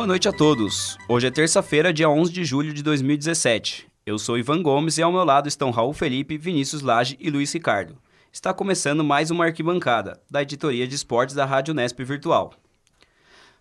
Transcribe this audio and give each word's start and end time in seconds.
Boa 0.00 0.06
noite 0.06 0.26
a 0.26 0.32
todos. 0.32 0.96
Hoje 1.06 1.26
é 1.26 1.30
terça-feira, 1.30 1.92
dia 1.92 2.08
11 2.08 2.32
de 2.32 2.42
julho 2.42 2.72
de 2.72 2.82
2017. 2.82 3.86
Eu 4.06 4.18
sou 4.18 4.38
Ivan 4.38 4.62
Gomes 4.62 4.96
e 4.96 5.02
ao 5.02 5.12
meu 5.12 5.22
lado 5.24 5.46
estão 5.46 5.70
Raul 5.70 5.92
Felipe, 5.92 6.38
Vinícius 6.38 6.80
Lage 6.80 7.18
e 7.20 7.28
Luiz 7.28 7.52
Ricardo. 7.52 7.98
Está 8.32 8.54
começando 8.54 9.04
mais 9.04 9.30
uma 9.30 9.44
arquibancada 9.44 10.18
da 10.30 10.40
editoria 10.40 10.88
de 10.88 10.94
esportes 10.94 11.34
da 11.34 11.44
Rádio 11.44 11.74
Nesp 11.74 12.02
Virtual. 12.02 12.54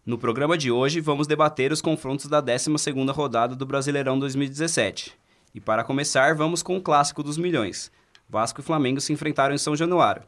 No 0.06 0.18
programa 0.18 0.58
de 0.58 0.72
hoje, 0.72 1.02
vamos 1.02 1.28
debater 1.28 1.74
os 1.74 1.82
confrontos 1.82 2.28
da 2.28 2.42
12ª 2.42 3.14
rodada 3.14 3.54
do 3.54 3.66
Brasileirão 3.66 4.18
2017. 4.18 5.12
E 5.54 5.60
para 5.60 5.84
começar, 5.84 6.36
vamos 6.36 6.64
com 6.64 6.78
o 6.78 6.82
clássico 6.82 7.22
dos 7.22 7.38
milhões. 7.38 7.92
Vasco 8.30 8.62
e 8.62 8.64
Flamengo 8.64 9.02
se 9.02 9.12
enfrentaram 9.12 9.54
em 9.54 9.58
São 9.58 9.76
Januário. 9.76 10.24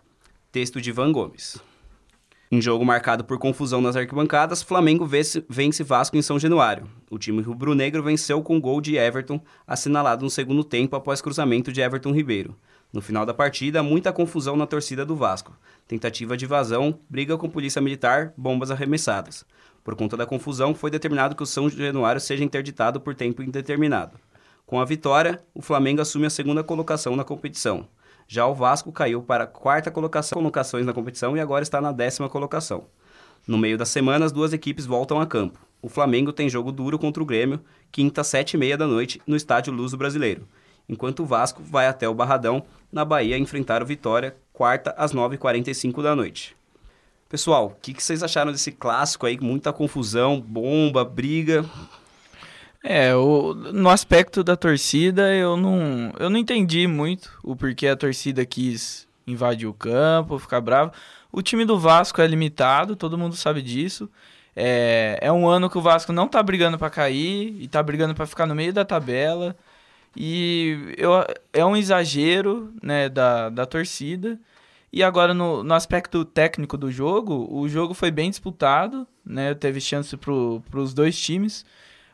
Texto 0.51 0.81
de 0.81 0.89
Ivan 0.89 1.13
Gomes. 1.13 1.70
Em 2.53 2.61
jogo 2.61 2.83
marcado 2.83 3.23
por 3.23 3.39
confusão 3.39 3.79
nas 3.79 3.95
arquibancadas, 3.95 4.61
Flamengo 4.61 5.05
vence 5.05 5.83
Vasco 5.85 6.17
em 6.17 6.21
São 6.21 6.37
Januário. 6.37 6.85
O 7.09 7.17
time 7.17 7.41
rubro-negro 7.41 8.03
venceu 8.03 8.41
com 8.41 8.59
gol 8.59 8.81
de 8.81 8.97
Everton, 8.97 9.39
assinalado 9.65 10.25
no 10.25 10.29
segundo 10.29 10.61
tempo 10.61 10.93
após 10.97 11.21
cruzamento 11.21 11.71
de 11.71 11.79
Everton 11.79 12.11
Ribeiro. 12.11 12.53
No 12.91 13.01
final 13.01 13.25
da 13.25 13.33
partida, 13.33 13.81
muita 13.81 14.11
confusão 14.11 14.57
na 14.57 14.67
torcida 14.67 15.05
do 15.05 15.15
Vasco. 15.15 15.57
Tentativa 15.87 16.35
de 16.35 16.43
invasão, 16.43 16.99
briga 17.09 17.37
com 17.37 17.49
polícia 17.49 17.81
militar, 17.81 18.33
bombas 18.35 18.69
arremessadas. 18.69 19.45
Por 19.81 19.95
conta 19.95 20.17
da 20.17 20.25
confusão, 20.25 20.75
foi 20.75 20.91
determinado 20.91 21.37
que 21.37 21.43
o 21.43 21.45
São 21.45 21.69
Januário 21.69 22.19
seja 22.19 22.43
interditado 22.43 22.99
por 22.99 23.15
tempo 23.15 23.41
indeterminado. 23.41 24.19
Com 24.65 24.77
a 24.77 24.83
vitória, 24.83 25.41
o 25.53 25.61
Flamengo 25.61 26.01
assume 26.01 26.25
a 26.25 26.29
segunda 26.29 26.65
colocação 26.65 27.15
na 27.15 27.23
competição. 27.23 27.87
Já 28.33 28.47
o 28.47 28.55
Vasco 28.55 28.93
caiu 28.93 29.21
para 29.21 29.43
a 29.43 29.47
quarta 29.47 29.91
colocação 29.91 30.37
colocações 30.37 30.85
na 30.85 30.93
competição 30.93 31.35
e 31.35 31.41
agora 31.41 31.63
está 31.63 31.81
na 31.81 31.91
décima 31.91 32.29
colocação. 32.29 32.85
No 33.45 33.57
meio 33.57 33.77
da 33.77 33.83
semana, 33.83 34.23
as 34.23 34.31
duas 34.31 34.53
equipes 34.53 34.85
voltam 34.85 35.19
a 35.19 35.27
campo. 35.27 35.59
O 35.81 35.89
Flamengo 35.89 36.31
tem 36.31 36.47
jogo 36.47 36.71
duro 36.71 36.97
contra 36.97 37.21
o 37.21 37.25
Grêmio, 37.25 37.59
quinta, 37.91 38.23
sete 38.23 38.53
e 38.53 38.57
meia 38.57 38.77
da 38.77 38.87
noite, 38.87 39.21
no 39.27 39.35
estádio 39.35 39.73
Luso 39.73 39.97
Brasileiro. 39.97 40.47
Enquanto 40.87 41.23
o 41.23 41.25
Vasco 41.25 41.61
vai 41.61 41.87
até 41.87 42.07
o 42.07 42.13
Barradão, 42.13 42.63
na 42.89 43.03
Bahia, 43.03 43.37
enfrentar 43.37 43.83
o 43.83 43.85
Vitória, 43.85 44.33
quarta, 44.53 44.95
às 44.97 45.13
9h45 45.13 46.01
da 46.01 46.15
noite. 46.15 46.55
Pessoal, 47.27 47.65
o 47.65 47.81
que, 47.81 47.93
que 47.93 48.01
vocês 48.01 48.23
acharam 48.23 48.53
desse 48.53 48.71
clássico 48.71 49.25
aí? 49.25 49.37
Muita 49.41 49.73
confusão, 49.73 50.39
bomba, 50.39 51.03
briga. 51.03 51.65
É, 52.83 53.15
o, 53.15 53.53
no 53.53 53.89
aspecto 53.89 54.43
da 54.43 54.55
torcida, 54.55 55.33
eu 55.35 55.55
não, 55.55 56.11
eu 56.19 56.29
não 56.29 56.37
entendi 56.37 56.87
muito 56.87 57.37
o 57.43 57.55
porquê 57.55 57.87
a 57.87 57.95
torcida 57.95 58.45
quis 58.45 59.07
invadir 59.27 59.67
o 59.67 59.73
campo, 59.73 60.39
ficar 60.39 60.61
bravo. 60.61 60.91
O 61.31 61.41
time 61.41 61.63
do 61.63 61.79
Vasco 61.79 62.21
é 62.21 62.27
limitado, 62.27 62.95
todo 62.95 63.17
mundo 63.17 63.35
sabe 63.35 63.61
disso. 63.61 64.09
É, 64.55 65.17
é 65.21 65.31
um 65.31 65.47
ano 65.47 65.69
que 65.69 65.77
o 65.77 65.81
Vasco 65.81 66.11
não 66.11 66.27
tá 66.27 66.41
brigando 66.43 66.77
para 66.77 66.89
cair 66.89 67.55
e 67.61 67.67
tá 67.67 67.81
brigando 67.83 68.15
para 68.15 68.25
ficar 68.25 68.45
no 68.47 68.55
meio 68.55 68.73
da 68.73 68.83
tabela. 68.83 69.55
E 70.15 70.93
eu, 70.97 71.11
é 71.53 71.65
um 71.65 71.77
exagero 71.77 72.73
né, 72.81 73.07
da, 73.09 73.49
da 73.49 73.65
torcida. 73.65 74.39
E 74.91 75.03
agora, 75.03 75.33
no, 75.33 75.63
no 75.63 75.73
aspecto 75.73 76.25
técnico 76.25 76.77
do 76.77 76.91
jogo, 76.91 77.47
o 77.49 77.69
jogo 77.69 77.93
foi 77.93 78.11
bem 78.11 78.29
disputado, 78.29 79.07
né? 79.25 79.53
Teve 79.53 79.79
chance 79.79 80.17
para 80.17 80.33
os 80.33 80.93
dois 80.93 81.17
times 81.19 81.65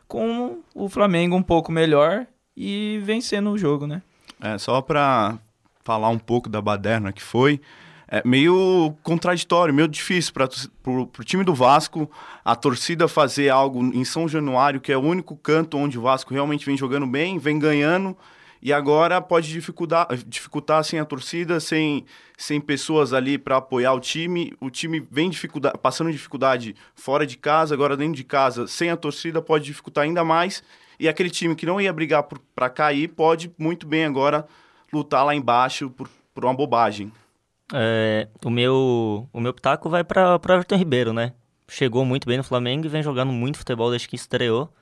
com 0.08 0.60
o 0.74 0.88
Flamengo 0.88 1.36
um 1.36 1.42
pouco 1.42 1.70
melhor 1.70 2.26
e 2.56 2.98
vencendo 3.04 3.50
o 3.50 3.58
jogo, 3.58 3.86
né? 3.86 4.02
É, 4.40 4.56
só 4.56 4.80
para 4.80 5.38
falar 5.84 6.08
um 6.08 6.18
pouco 6.18 6.48
da 6.48 6.60
baderna 6.60 7.12
que 7.12 7.22
foi, 7.22 7.60
é 8.10 8.22
meio 8.24 8.96
contraditório, 9.02 9.74
meio 9.74 9.86
difícil 9.86 10.32
para 10.32 10.48
o 10.92 11.24
time 11.24 11.44
do 11.44 11.54
Vasco, 11.54 12.10
a 12.42 12.56
torcida 12.56 13.06
fazer 13.06 13.50
algo 13.50 13.84
em 13.84 14.04
São 14.04 14.26
Januário, 14.26 14.80
que 14.80 14.90
é 14.90 14.96
o 14.96 15.02
único 15.02 15.36
canto 15.36 15.76
onde 15.76 15.98
o 15.98 16.02
Vasco 16.02 16.32
realmente 16.32 16.64
vem 16.64 16.76
jogando 16.76 17.06
bem, 17.06 17.38
vem 17.38 17.58
ganhando, 17.58 18.16
e 18.60 18.72
agora 18.72 19.20
pode 19.20 19.48
dificultar, 19.48 20.08
dificultar 20.26 20.82
sem 20.82 20.98
a 20.98 21.04
torcida, 21.04 21.60
sem, 21.60 22.04
sem 22.36 22.60
pessoas 22.60 23.12
ali 23.12 23.38
para 23.38 23.56
apoiar 23.56 23.92
o 23.92 24.00
time. 24.00 24.52
O 24.60 24.70
time 24.70 25.06
vem 25.10 25.30
dificuldade, 25.30 25.78
passando 25.78 26.10
dificuldade 26.10 26.74
fora 26.94 27.26
de 27.26 27.36
casa, 27.36 27.74
agora 27.74 27.96
dentro 27.96 28.16
de 28.16 28.24
casa, 28.24 28.66
sem 28.66 28.90
a 28.90 28.96
torcida, 28.96 29.40
pode 29.40 29.64
dificultar 29.64 30.04
ainda 30.04 30.24
mais. 30.24 30.62
E 30.98 31.08
aquele 31.08 31.30
time 31.30 31.54
que 31.54 31.64
não 31.64 31.80
ia 31.80 31.92
brigar 31.92 32.26
para 32.54 32.68
cair 32.68 33.08
pode 33.08 33.52
muito 33.56 33.86
bem 33.86 34.04
agora 34.04 34.46
lutar 34.92 35.24
lá 35.24 35.34
embaixo 35.34 35.88
por, 35.90 36.08
por 36.34 36.44
uma 36.44 36.54
bobagem. 36.54 37.12
É, 37.72 38.26
o 38.44 38.50
meu 38.50 39.28
o 39.32 39.40
meu 39.40 39.52
pitaco 39.52 39.88
vai 39.88 40.02
para 40.02 40.32
o 40.34 40.52
Everton 40.52 40.76
Ribeiro, 40.76 41.12
né? 41.12 41.34
Chegou 41.68 42.04
muito 42.04 42.26
bem 42.26 42.38
no 42.38 42.42
Flamengo 42.42 42.86
e 42.86 42.88
vem 42.88 43.02
jogando 43.02 43.30
muito 43.30 43.58
futebol 43.58 43.90
desde 43.90 44.08
que 44.08 44.16
estreou. 44.16 44.72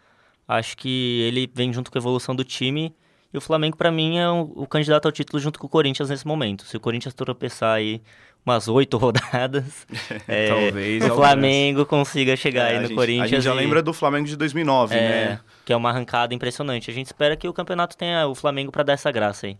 Acho 0.48 0.76
que 0.76 1.22
ele 1.22 1.50
vem 1.53 1.72
junto 1.72 1.91
com 1.91 1.98
a 1.98 2.00
evolução 2.00 2.34
do 2.34 2.44
time 2.44 2.94
e 3.36 3.38
o 3.38 3.41
Flamengo, 3.41 3.76
para 3.76 3.91
mim, 3.91 4.16
é 4.16 4.28
o, 4.28 4.50
o, 4.56 4.66
candidato 4.66 5.04
ao 5.04 5.12
título 5.12 5.38
junto 5.38 5.58
com 5.58 5.66
o 5.66 5.70
Corinthians 5.70 6.08
nesse 6.08 6.26
momento. 6.26 6.64
Se 6.64 6.74
o 6.74 6.80
Corinthians 6.80 7.12
tropeçar 7.12 7.76
aí 7.76 8.00
umas 8.44 8.66
oito 8.66 8.97
rodadas, 8.98 9.86
é, 10.26 10.48
Talvez 10.48 11.04
o 11.04 11.14
Flamengo 11.14 11.84
consiga 11.84 12.34
chegar 12.34 12.70
é, 12.70 12.76
aí 12.76 12.80
no 12.80 12.88
gente, 12.88 12.96
Corinthians. 12.96 13.25
A 13.25 13.28
gente 13.28 13.42
já 13.42 13.52
e... 13.52 13.56
lembra 13.56 13.82
do 13.82 13.92
Flamengo 13.92 14.26
de 14.26 14.36
2009, 14.36 14.94
é, 14.94 14.98
né? 14.98 15.41
Que 15.66 15.72
é 15.75 15.76
uma 15.76 15.91
arrancada 15.91 16.34
impressionante. 16.34 16.91
A 16.91 16.94
gente 16.94 17.06
espera 17.06 17.36
que 17.36 17.46
o 17.46 17.52
campeonato 17.52 17.94
tenha 17.94 18.26
o 18.26 18.34
Flamengo 18.34 18.72
para 18.72 18.84
dar 18.84 18.94
essa 18.94 19.12
graça 19.12 19.46
aí. 19.46 19.58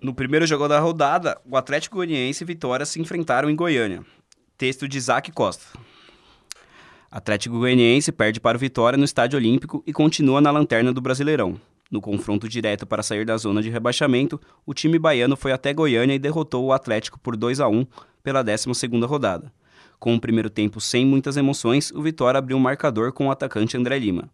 No 0.00 0.12
primeiro 0.12 0.44
jogo 0.44 0.66
da 0.66 0.80
rodada, 0.80 1.40
o 1.48 1.56
Atlético 1.56 1.96
Goianiense 1.96 2.42
e 2.42 2.46
Vitória 2.46 2.84
se 2.84 3.00
enfrentaram 3.00 3.48
em 3.48 3.54
Goiânia. 3.54 4.04
Texto 4.58 4.88
de 4.88 4.98
Isaac 4.98 5.30
Costa. 5.30 5.78
Atlético 7.08 7.60
Goianiense 7.60 8.10
perde 8.10 8.40
para 8.40 8.56
o 8.56 8.60
Vitória 8.60 8.96
no 8.96 9.04
Estádio 9.04 9.38
Olímpico 9.38 9.84
e 9.86 9.92
continua 9.92 10.40
na 10.40 10.50
lanterna 10.50 10.92
do 10.92 11.00
Brasileirão. 11.00 11.60
No 11.92 12.00
confronto 12.00 12.48
direto 12.48 12.86
para 12.86 13.02
sair 13.02 13.26
da 13.26 13.36
zona 13.36 13.60
de 13.60 13.68
rebaixamento, 13.68 14.40
o 14.64 14.72
time 14.72 14.98
baiano 14.98 15.36
foi 15.36 15.52
até 15.52 15.74
Goiânia 15.74 16.14
e 16.14 16.18
derrotou 16.18 16.64
o 16.64 16.72
Atlético 16.72 17.20
por 17.20 17.36
2 17.36 17.60
a 17.60 17.68
1 17.68 17.86
pela 18.22 18.42
12ª 18.42 19.04
rodada. 19.06 19.52
Com 19.98 20.14
o 20.14 20.20
primeiro 20.20 20.48
tempo 20.48 20.80
sem 20.80 21.04
muitas 21.04 21.36
emoções, 21.36 21.92
o 21.92 22.00
Vitória 22.00 22.38
abriu 22.38 22.56
o 22.56 22.60
um 22.60 22.62
marcador 22.62 23.12
com 23.12 23.26
o 23.26 23.30
atacante 23.30 23.76
André 23.76 23.98
Lima. 23.98 24.30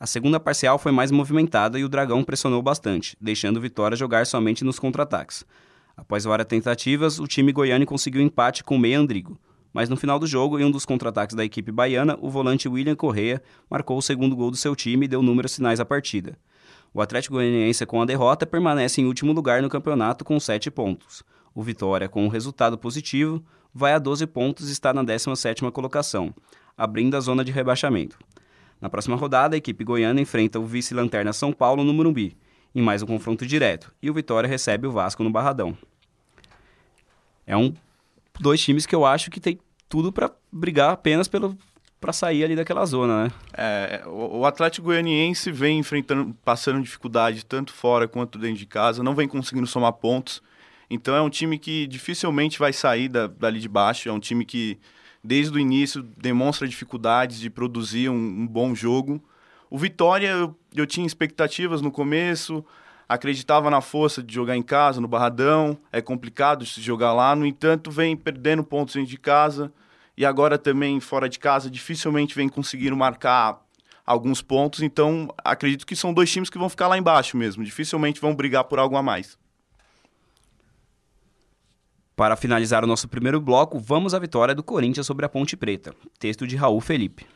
A 0.00 0.06
segunda 0.06 0.40
parcial 0.40 0.78
foi 0.78 0.90
mais 0.90 1.10
movimentada 1.10 1.78
e 1.78 1.84
o 1.84 1.88
Dragão 1.88 2.24
pressionou 2.24 2.62
bastante, 2.62 3.14
deixando 3.20 3.58
o 3.58 3.60
Vitória 3.60 3.94
jogar 3.94 4.26
somente 4.26 4.64
nos 4.64 4.78
contra-ataques. 4.78 5.44
Após 5.94 6.24
várias 6.24 6.48
tentativas, 6.48 7.20
o 7.20 7.26
time 7.26 7.52
goiano 7.52 7.84
conseguiu 7.84 8.22
empate 8.22 8.64
com 8.64 8.74
o 8.74 8.78
Meia 8.78 8.98
Andrigo. 8.98 9.38
Mas 9.70 9.90
no 9.90 9.98
final 9.98 10.18
do 10.18 10.26
jogo, 10.26 10.58
em 10.58 10.64
um 10.64 10.70
dos 10.70 10.86
contra-ataques 10.86 11.36
da 11.36 11.44
equipe 11.44 11.70
baiana, 11.70 12.16
o 12.22 12.30
volante 12.30 12.66
William 12.66 12.96
Correa 12.96 13.42
marcou 13.70 13.98
o 13.98 14.02
segundo 14.02 14.34
gol 14.34 14.50
do 14.50 14.56
seu 14.56 14.74
time 14.74 15.04
e 15.04 15.08
deu 15.08 15.20
números 15.20 15.56
finais 15.56 15.78
à 15.78 15.84
partida. 15.84 16.38
O 16.96 17.02
Atlético 17.02 17.34
Goianiense, 17.34 17.84
com 17.84 18.00
a 18.00 18.06
derrota, 18.06 18.46
permanece 18.46 19.02
em 19.02 19.04
último 19.04 19.30
lugar 19.30 19.60
no 19.60 19.68
campeonato 19.68 20.24
com 20.24 20.40
7 20.40 20.70
pontos. 20.70 21.22
O 21.54 21.62
Vitória, 21.62 22.08
com 22.08 22.24
um 22.24 22.28
resultado 22.28 22.78
positivo, 22.78 23.44
vai 23.74 23.92
a 23.92 23.98
12 23.98 24.26
pontos 24.26 24.70
e 24.70 24.72
está 24.72 24.94
na 24.94 25.04
17ª 25.04 25.70
colocação, 25.70 26.34
abrindo 26.74 27.14
a 27.14 27.20
zona 27.20 27.44
de 27.44 27.52
rebaixamento. 27.52 28.18
Na 28.80 28.88
próxima 28.88 29.14
rodada, 29.14 29.54
a 29.54 29.58
equipe 29.58 29.84
goiana 29.84 30.22
enfrenta 30.22 30.58
o 30.58 30.64
vice-lanterna 30.64 31.34
São 31.34 31.52
Paulo 31.52 31.84
no 31.84 31.92
Morumbi, 31.92 32.34
em 32.74 32.80
mais 32.80 33.02
um 33.02 33.06
confronto 33.06 33.44
direto, 33.44 33.92
e 34.00 34.08
o 34.08 34.14
Vitória 34.14 34.48
recebe 34.48 34.86
o 34.86 34.90
Vasco 34.90 35.22
no 35.22 35.28
Barradão. 35.28 35.76
É 37.46 37.54
um 37.54 37.74
dois 38.40 38.58
times 38.62 38.86
que 38.86 38.94
eu 38.94 39.04
acho 39.04 39.30
que 39.30 39.38
tem 39.38 39.58
tudo 39.86 40.10
para 40.10 40.32
brigar 40.50 40.92
apenas 40.92 41.28
pelo 41.28 41.58
para 42.00 42.12
sair 42.12 42.44
ali 42.44 42.54
daquela 42.54 42.84
zona, 42.84 43.24
né? 43.24 43.32
É, 43.54 44.02
o, 44.06 44.44
Atlético 44.44 44.86
Goianiense 44.86 45.50
vem 45.50 45.78
enfrentando, 45.78 46.36
passando 46.44 46.82
dificuldade 46.82 47.44
tanto 47.44 47.72
fora 47.72 48.06
quanto 48.06 48.38
dentro 48.38 48.58
de 48.58 48.66
casa, 48.66 49.02
não 49.02 49.14
vem 49.14 49.26
conseguindo 49.26 49.66
somar 49.66 49.92
pontos. 49.94 50.42
Então 50.90 51.16
é 51.16 51.20
um 51.20 51.30
time 51.30 51.58
que 51.58 51.86
dificilmente 51.86 52.58
vai 52.58 52.72
sair 52.72 53.08
da, 53.08 53.26
dali 53.26 53.58
de 53.58 53.68
baixo. 53.68 54.08
É 54.08 54.12
um 54.12 54.20
time 54.20 54.44
que 54.44 54.78
desde 55.24 55.56
o 55.56 55.58
início 55.58 56.02
demonstra 56.02 56.68
dificuldades 56.68 57.40
de 57.40 57.50
produzir 57.50 58.08
um, 58.08 58.14
um 58.14 58.46
bom 58.46 58.74
jogo. 58.74 59.20
O 59.68 59.78
Vitória 59.78 60.28
eu, 60.28 60.56
eu 60.74 60.86
tinha 60.86 61.06
expectativas 61.06 61.80
no 61.80 61.90
começo, 61.90 62.64
acreditava 63.08 63.68
na 63.68 63.80
força 63.80 64.22
de 64.22 64.32
jogar 64.32 64.56
em 64.56 64.62
casa, 64.62 65.00
no 65.00 65.08
Barradão. 65.08 65.76
É 65.90 66.00
complicado 66.00 66.64
se 66.64 66.80
jogar 66.80 67.12
lá. 67.12 67.34
No 67.34 67.44
entanto, 67.44 67.90
vem 67.90 68.16
perdendo 68.16 68.62
pontos 68.62 68.94
dentro 68.94 69.10
de 69.10 69.18
casa 69.18 69.72
e 70.16 70.24
agora 70.24 70.56
também 70.56 70.98
fora 71.00 71.28
de 71.28 71.38
casa 71.38 71.70
dificilmente 71.70 72.34
vem 72.34 72.48
conseguindo 72.48 72.96
marcar 72.96 73.60
alguns 74.04 74.40
pontos, 74.40 74.82
então 74.82 75.28
acredito 75.44 75.86
que 75.86 75.96
são 75.96 76.14
dois 76.14 76.30
times 76.30 76.48
que 76.48 76.58
vão 76.58 76.68
ficar 76.68 76.88
lá 76.88 76.96
embaixo 76.96 77.36
mesmo, 77.36 77.64
dificilmente 77.64 78.20
vão 78.20 78.34
brigar 78.34 78.64
por 78.64 78.78
algo 78.78 78.96
a 78.96 79.02
mais. 79.02 79.36
Para 82.14 82.36
finalizar 82.36 82.82
o 82.82 82.86
nosso 82.86 83.08
primeiro 83.08 83.38
bloco, 83.40 83.78
vamos 83.78 84.14
à 84.14 84.18
vitória 84.18 84.54
do 84.54 84.62
Corinthians 84.62 85.06
sobre 85.06 85.26
a 85.26 85.28
Ponte 85.28 85.54
Preta. 85.54 85.94
Texto 86.18 86.46
de 86.46 86.56
Raul 86.56 86.80
Felipe. 86.80 87.26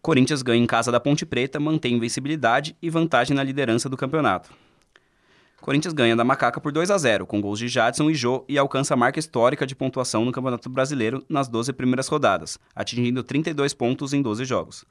Corinthians 0.00 0.40
ganha 0.40 0.62
em 0.62 0.66
casa 0.66 0.90
da 0.90 0.98
Ponte 0.98 1.26
Preta, 1.26 1.60
mantém 1.60 1.94
invencibilidade 1.94 2.74
e 2.80 2.88
vantagem 2.88 3.36
na 3.36 3.42
liderança 3.42 3.86
do 3.86 3.98
campeonato. 3.98 4.50
Corinthians 5.62 5.94
ganha 5.94 6.16
da 6.16 6.24
Macaca 6.24 6.60
por 6.60 6.72
2 6.72 6.90
a 6.90 6.98
0 6.98 7.24
com 7.24 7.40
gols 7.40 7.56
de 7.56 7.68
Jadson 7.68 8.10
e 8.10 8.14
Jô 8.16 8.44
e 8.48 8.58
alcança 8.58 8.94
a 8.94 8.96
marca 8.96 9.20
histórica 9.20 9.64
de 9.64 9.76
pontuação 9.76 10.24
no 10.24 10.32
Campeonato 10.32 10.68
Brasileiro 10.68 11.24
nas 11.28 11.46
12 11.46 11.72
primeiras 11.72 12.08
rodadas, 12.08 12.58
atingindo 12.74 13.22
32 13.22 13.72
pontos 13.72 14.12
em 14.12 14.20
12 14.20 14.44
jogos. 14.44 14.84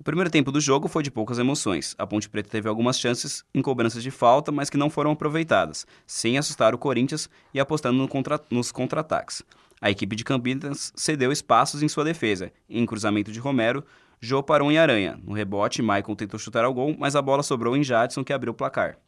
O 0.00 0.02
primeiro 0.02 0.28
tempo 0.28 0.50
do 0.50 0.60
jogo 0.60 0.88
foi 0.88 1.04
de 1.04 1.10
poucas 1.12 1.38
emoções. 1.38 1.94
A 1.96 2.04
Ponte 2.04 2.28
Preta 2.28 2.50
teve 2.50 2.68
algumas 2.68 2.98
chances 2.98 3.44
em 3.54 3.62
cobranças 3.62 4.02
de 4.02 4.10
falta, 4.10 4.50
mas 4.50 4.68
que 4.68 4.76
não 4.76 4.90
foram 4.90 5.12
aproveitadas, 5.12 5.86
sem 6.04 6.36
assustar 6.36 6.74
o 6.74 6.78
Corinthians 6.78 7.30
e 7.54 7.60
apostando 7.60 7.96
no 7.96 8.08
contra 8.08 8.40
nos 8.50 8.72
contra-ataques. 8.72 9.40
A 9.80 9.88
equipe 9.88 10.16
de 10.16 10.24
Campinas 10.24 10.92
cedeu 10.96 11.30
espaços 11.30 11.80
em 11.80 11.86
sua 11.86 12.02
defesa. 12.02 12.50
Em 12.68 12.84
cruzamento 12.84 13.30
de 13.30 13.38
Romero, 13.38 13.84
Jô 14.20 14.42
parou 14.42 14.72
em 14.72 14.78
Aranha. 14.78 15.16
No 15.22 15.32
rebote, 15.32 15.80
Michael 15.80 16.16
tentou 16.16 16.40
chutar 16.40 16.64
ao 16.64 16.74
gol, 16.74 16.96
mas 16.98 17.14
a 17.14 17.22
bola 17.22 17.44
sobrou 17.44 17.76
em 17.76 17.84
Jadson, 17.84 18.24
que 18.24 18.32
abriu 18.32 18.50
o 18.50 18.56
placar. 18.56 18.98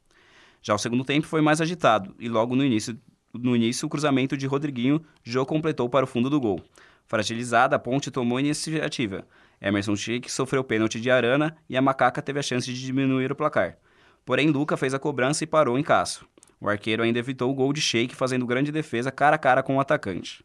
Já 0.66 0.74
o 0.74 0.78
segundo 0.78 1.04
tempo 1.04 1.26
foi 1.26 1.42
mais 1.42 1.60
agitado, 1.60 2.14
e 2.18 2.26
logo 2.26 2.56
no 2.56 2.64
início, 2.64 2.98
no 3.34 3.54
início 3.54 3.84
o 3.84 3.88
cruzamento 3.90 4.34
de 4.34 4.46
Rodriguinho, 4.46 4.98
Jô 5.22 5.44
completou 5.44 5.90
para 5.90 6.04
o 6.04 6.08
fundo 6.08 6.30
do 6.30 6.40
gol. 6.40 6.58
Fragilizada, 7.06 7.76
a 7.76 7.78
Ponte 7.78 8.10
tomou 8.10 8.40
iniciativa. 8.40 9.26
Emerson 9.60 9.94
Chique 9.94 10.32
sofreu 10.32 10.64
pênalti 10.64 10.98
de 10.98 11.10
Arana 11.10 11.54
e 11.68 11.76
a 11.76 11.82
Macaca 11.82 12.22
teve 12.22 12.38
a 12.40 12.42
chance 12.42 12.72
de 12.72 12.82
diminuir 12.82 13.30
o 13.30 13.36
placar. 13.36 13.76
Porém, 14.24 14.48
Luca 14.48 14.74
fez 14.74 14.94
a 14.94 14.98
cobrança 14.98 15.44
e 15.44 15.46
parou 15.46 15.78
em 15.78 15.82
Cássio. 15.82 16.26
O 16.58 16.66
arqueiro 16.66 17.02
ainda 17.02 17.18
evitou 17.18 17.50
o 17.50 17.54
gol 17.54 17.70
de 17.70 17.82
Sheik, 17.82 18.16
fazendo 18.16 18.46
grande 18.46 18.72
defesa 18.72 19.12
cara 19.12 19.36
a 19.36 19.38
cara 19.38 19.62
com 19.62 19.76
o 19.76 19.80
atacante. 19.80 20.42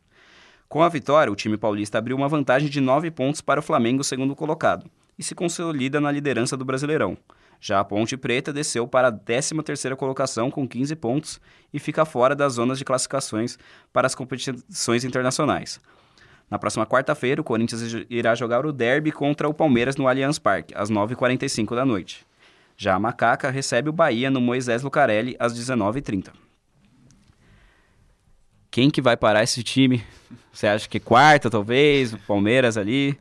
Com 0.68 0.83
a 0.83 0.89
vitória, 0.89 1.31
o 1.31 1.36
time 1.36 1.57
paulista 1.57 1.98
abriu 1.98 2.18
uma 2.18 2.27
vantagem 2.27 2.69
de 2.69 2.81
9 2.81 3.10
pontos 3.10 3.39
para 3.39 3.62
o 3.62 3.63
Flamengo, 3.63 4.04
segundo 4.04 4.36
colocado, 4.36 4.92
e 5.18 5.24
se 5.24 5.33
consolida 5.33 6.01
na 6.01 6.12
liderança 6.12 6.57
do 6.57 6.66
Brasileirão. 6.66 7.18
Já 7.60 7.80
a 7.80 7.84
Ponte 7.84 8.16
Preta 8.16 8.54
desceu 8.54 8.88
para 8.88 9.10
a 9.10 9.12
13ª 9.12 9.96
colocação 9.96 10.50
com 10.50 10.68
15 10.68 10.96
pontos 10.96 11.42
e 11.74 11.80
fica 11.80 12.06
fora 12.06 12.36
das 12.36 12.54
zonas 12.54 12.78
de 12.78 12.86
classificações 12.86 13.58
para 13.92 14.08
as 14.08 14.16
competições 14.16 15.04
internacionais. 15.04 15.80
Na 16.50 16.58
próxima 16.58 16.86
quarta-feira, 16.86 17.42
o 17.42 17.44
Corinthians 17.44 18.06
irá 18.10 18.34
jogar 18.34 18.66
o 18.66 18.72
derby 18.72 19.12
contra 19.12 19.48
o 19.48 19.54
Palmeiras 19.54 19.98
no 19.98 20.08
Allianz 20.08 20.40
Parque, 20.40 20.74
às 20.76 20.90
9h45 20.90 21.76
da 21.76 21.86
noite. 21.86 22.26
Já 22.76 22.96
a 22.96 23.00
Macaca 23.00 23.52
recebe 23.52 23.90
o 23.90 23.94
Bahia 23.94 24.32
no 24.32 24.40
Moisés 24.40 24.82
Lucarelli, 24.82 25.36
às 25.38 25.54
19h30. 25.54 26.32
Quem 28.72 28.90
que 28.90 29.02
vai 29.02 29.18
parar 29.18 29.44
esse 29.44 29.62
time? 29.64 30.04
Você 30.54 30.66
acha 30.66 30.88
que 30.88 31.00
quarta, 31.00 31.50
talvez? 31.50 32.14
O 32.14 32.18
Palmeiras 32.20 32.78
ali? 32.78 33.20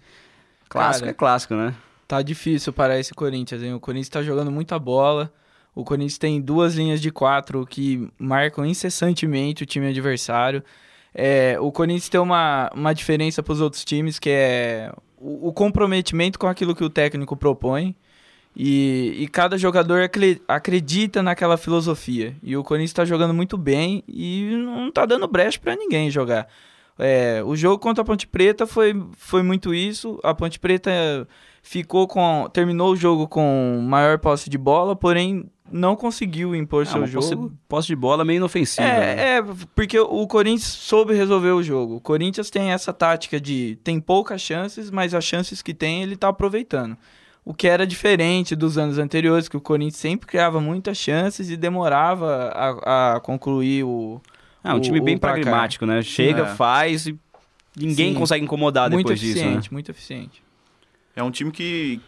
Clássico 0.68 1.06
Cara, 1.06 1.10
é 1.10 1.14
clássico, 1.14 1.54
né? 1.54 1.74
Tá 2.08 2.22
difícil 2.22 2.72
parar 2.72 2.98
esse 2.98 3.12
Corinthians, 3.12 3.62
hein? 3.62 3.74
O 3.74 3.80
Corinthians 3.80 4.08
tá 4.08 4.22
jogando 4.22 4.50
muita 4.50 4.78
bola. 4.78 5.30
O 5.74 5.84
Corinthians 5.84 6.16
tem 6.16 6.40
duas 6.40 6.74
linhas 6.74 7.02
de 7.02 7.10
quatro 7.10 7.66
que 7.66 8.08
marcam 8.18 8.64
incessantemente 8.64 9.62
o 9.62 9.66
time 9.66 9.88
adversário. 9.88 10.64
É, 11.14 11.58
o 11.60 11.70
Corinthians 11.70 12.08
tem 12.08 12.18
uma, 12.18 12.70
uma 12.74 12.94
diferença 12.94 13.42
para 13.42 13.52
os 13.52 13.60
outros 13.60 13.84
times, 13.84 14.18
que 14.18 14.30
é 14.30 14.90
o, 15.18 15.48
o, 15.48 15.52
comprometimento 15.52 16.38
com 16.38 16.46
aquilo 16.46 16.74
que 16.74 16.82
o 16.82 16.88
técnico 16.88 17.36
propõe. 17.36 17.94
E, 18.56 19.14
e 19.18 19.28
cada 19.28 19.58
jogador 19.58 20.00
acredita 20.48 21.22
naquela 21.22 21.58
filosofia. 21.58 22.34
E 22.42 22.56
o 22.56 22.64
Corinthians 22.64 22.90
está 22.90 23.04
jogando 23.04 23.34
muito 23.34 23.58
bem 23.58 24.02
e 24.08 24.50
não 24.54 24.88
está 24.88 25.04
dando 25.04 25.28
brecha 25.28 25.60
para 25.60 25.76
ninguém 25.76 26.10
jogar. 26.10 26.48
É, 26.98 27.42
o 27.44 27.54
jogo 27.54 27.78
contra 27.78 28.00
a 28.02 28.04
Ponte 28.04 28.26
Preta 28.26 28.66
foi, 28.66 28.94
foi 29.12 29.42
muito 29.42 29.74
isso. 29.74 30.18
A 30.24 30.34
Ponte 30.34 30.58
Preta 30.58 30.90
ficou 31.68 32.08
com. 32.08 32.48
terminou 32.50 32.92
o 32.92 32.96
jogo 32.96 33.28
com 33.28 33.78
maior 33.86 34.18
posse 34.18 34.48
de 34.48 34.56
bola, 34.56 34.96
porém 34.96 35.44
não 35.70 35.94
conseguiu 35.94 36.56
impor 36.56 36.84
ah, 36.84 36.86
seu 36.86 37.06
jogo. 37.06 37.52
Posse 37.68 37.88
de 37.88 37.96
bola 37.96 38.24
meio 38.24 38.38
inofensiva. 38.38 38.88
É, 38.88 39.14
né? 39.14 39.36
é, 39.36 39.42
porque 39.74 39.98
o 40.00 40.26
Corinthians 40.26 40.64
soube 40.64 41.12
resolver 41.12 41.50
o 41.50 41.62
jogo. 41.62 41.96
O 41.96 42.00
Corinthians 42.00 42.48
tem 42.48 42.72
essa 42.72 42.90
tática 42.90 43.38
de 43.38 43.78
tem 43.84 44.00
poucas 44.00 44.40
chances, 44.40 44.90
mas 44.90 45.12
as 45.12 45.24
chances 45.24 45.60
que 45.60 45.74
tem 45.74 46.02
ele 46.02 46.16
tá 46.16 46.28
aproveitando. 46.28 46.96
O 47.44 47.52
que 47.52 47.68
era 47.68 47.86
diferente 47.86 48.56
dos 48.56 48.78
anos 48.78 48.96
anteriores, 48.96 49.46
que 49.46 49.56
o 49.56 49.60
Corinthians 49.60 49.96
sempre 49.96 50.26
criava 50.26 50.60
muitas 50.62 50.96
chances 50.96 51.50
e 51.50 51.56
demorava 51.56 52.50
a, 52.54 53.16
a 53.16 53.20
concluir 53.20 53.84
o, 53.84 54.22
ah, 54.64 54.74
um 54.74 54.80
time 54.80 55.00
bem 55.00 55.18
pragmático, 55.18 55.84
né? 55.84 56.00
Chega, 56.00 56.42
é. 56.42 56.46
faz 56.46 57.06
e 57.06 57.18
ninguém 57.76 58.12
Sim. 58.14 58.18
consegue 58.18 58.44
incomodar 58.44 58.90
muito 58.90 59.08
depois 59.08 59.20
disso, 59.20 59.44
né? 59.44 59.60
Muito 59.70 59.90
eficiente. 59.90 60.47
É 61.18 61.22
um 61.24 61.32
time 61.32 61.50
que, 61.50 62.00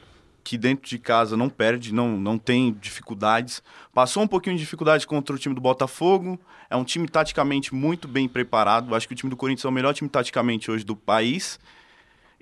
que 0.44 0.56
dentro 0.56 0.88
de 0.88 0.96
casa 0.96 1.36
não 1.36 1.48
perde, 1.48 1.92
não, 1.92 2.16
não 2.16 2.38
tem 2.38 2.72
dificuldades. 2.80 3.60
Passou 3.92 4.22
um 4.22 4.26
pouquinho 4.28 4.54
de 4.54 4.62
dificuldade 4.62 5.04
contra 5.04 5.34
o 5.34 5.38
time 5.38 5.52
do 5.52 5.60
Botafogo. 5.60 6.38
É 6.70 6.76
um 6.76 6.84
time 6.84 7.08
taticamente 7.08 7.74
muito 7.74 8.06
bem 8.06 8.28
preparado. 8.28 8.94
Acho 8.94 9.08
que 9.08 9.14
o 9.14 9.16
time 9.16 9.28
do 9.28 9.36
Corinthians 9.36 9.64
é 9.64 9.68
o 9.68 9.72
melhor 9.72 9.92
time 9.94 10.08
taticamente 10.08 10.70
hoje 10.70 10.84
do 10.84 10.94
país. 10.94 11.58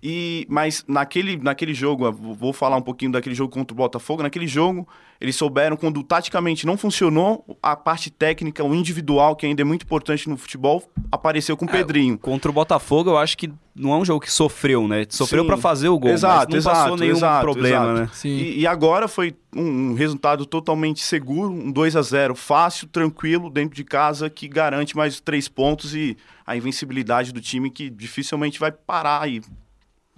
E, 0.03 0.47
mas 0.49 0.85
naquele, 0.87 1.37
naquele 1.37 1.75
jogo, 1.75 2.11
vou 2.13 2.53
falar 2.53 2.77
um 2.77 2.83
pouquinho 2.83 3.11
daquele 3.11 3.35
jogo 3.35 3.53
contra 3.53 3.75
o 3.75 3.77
Botafogo. 3.77 4.23
Naquele 4.23 4.47
jogo, 4.47 4.87
eles 5.21 5.35
souberam 5.35 5.77
quando 5.77 6.03
taticamente 6.05 6.65
não 6.65 6.77
funcionou, 6.77 7.45
a 7.61 7.75
parte 7.75 8.09
técnica, 8.09 8.63
o 8.63 8.73
individual, 8.75 9.35
que 9.35 9.45
ainda 9.45 9.63
é 9.63 9.65
muito 9.65 9.83
importante 9.83 10.29
no 10.29 10.37
futebol, 10.37 10.89
apareceu 11.11 11.57
com 11.57 11.67
o 11.67 11.69
é, 11.69 11.73
Pedrinho. 11.73 12.17
Contra 12.17 12.49
o 12.49 12.55
Botafogo, 12.55 13.11
eu 13.11 13.19
acho 13.19 13.37
que 13.37 13.51
não 13.75 13.93
é 13.93 13.97
um 13.97 14.05
jogo 14.05 14.21
que 14.21 14.31
sofreu, 14.31 14.87
né? 14.87 15.05
Sofreu 15.09 15.45
para 15.45 15.57
fazer 15.57 15.89
o 15.89 15.99
gol, 15.99 16.11
exato, 16.11 16.37
mas 16.37 16.49
não 16.49 16.57
exato, 16.59 16.77
passou 16.77 16.97
nenhum 16.97 17.17
exato, 17.17 17.41
problema, 17.41 17.85
exato. 17.85 18.01
né? 18.01 18.11
Sim. 18.13 18.29
E, 18.29 18.61
e, 18.61 18.67
agora 18.69 19.09
foi 19.09 19.35
um, 19.55 19.91
um, 19.91 19.95
resultado 19.95 20.47
totalmente 20.47 21.01
seguro, 21.01 21.51
um 21.51 21.73
2 21.73 21.97
a 21.97 22.03
0 22.03 22.37
fácil, 22.37 22.87
tranquilo, 22.87 23.51
dentro 23.51 23.75
de 23.75 23.83
casa, 23.83 24.31
que 24.31 24.47
garante 24.47 24.97
mais 24.97 25.21
três 25.21 25.49
pontos 25.49 25.93
e 25.93 26.17
a 26.47 26.57
invencibilidade 26.57 27.33
do 27.33 27.41
time 27.41 27.69
que 27.69 27.91
dificilmente 27.91 28.61
vai 28.61 28.71
parar 28.71 29.23
aí. 29.23 29.41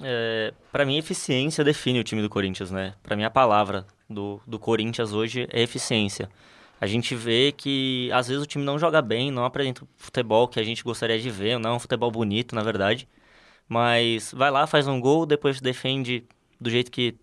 É, 0.02 0.52
para 0.73 0.85
mim, 0.85 0.97
eficiência 0.97 1.64
define 1.64 2.00
o 2.00 2.05
time 2.05 2.23
do 2.23 2.29
Corinthians, 2.29 2.70
né? 2.70 2.94
Para 3.02 3.17
mim, 3.17 3.25
a 3.25 3.31
palavra 3.31 3.87
do, 4.08 4.41
do 4.47 4.58
Corinthians 4.58 5.12
hoje 5.12 5.49
é 5.52 5.62
eficiência. 5.62 6.28
A 6.80 6.87
gente 6.87 7.14
vê 7.14 7.52
que 7.52 8.11
às 8.12 8.28
vezes 8.28 8.42
o 8.42 8.47
time 8.47 8.64
não 8.64 8.78
joga 8.78 9.02
bem, 9.02 9.30
não 9.30 9.45
apresenta 9.45 9.85
o 9.85 9.88
futebol 9.97 10.49
que 10.49 10.59
a 10.59 10.62
gente 10.62 10.83
gostaria 10.83 11.19
de 11.19 11.28
ver, 11.28 11.59
não 11.59 11.71
é 11.71 11.75
um 11.75 11.78
futebol 11.78 12.11
bonito, 12.11 12.54
na 12.54 12.62
verdade. 12.62 13.07
Mas 13.69 14.33
vai 14.35 14.50
lá, 14.50 14.66
faz 14.66 14.88
um 14.88 14.99
gol, 14.99 15.26
depois 15.26 15.61
defende 15.61 16.25
do 16.61 16.71
jeito 16.71 16.90
que 16.90 17.14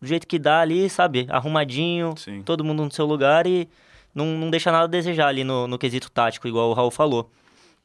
do 0.00 0.06
jeito 0.06 0.26
que 0.26 0.38
dá 0.38 0.60
ali, 0.60 0.88
sabe? 0.88 1.26
Arrumadinho, 1.28 2.14
Sim. 2.16 2.42
todo 2.42 2.64
mundo 2.64 2.84
no 2.84 2.90
seu 2.90 3.04
lugar 3.04 3.46
e 3.46 3.68
não, 4.14 4.26
não 4.26 4.50
deixa 4.50 4.70
nada 4.70 4.84
a 4.84 4.88
desejar 4.88 5.28
ali 5.28 5.42
no, 5.42 5.66
no 5.66 5.78
quesito 5.78 6.10
tático, 6.10 6.46
igual 6.46 6.70
o 6.70 6.72
Raul 6.72 6.90
falou. 6.90 7.30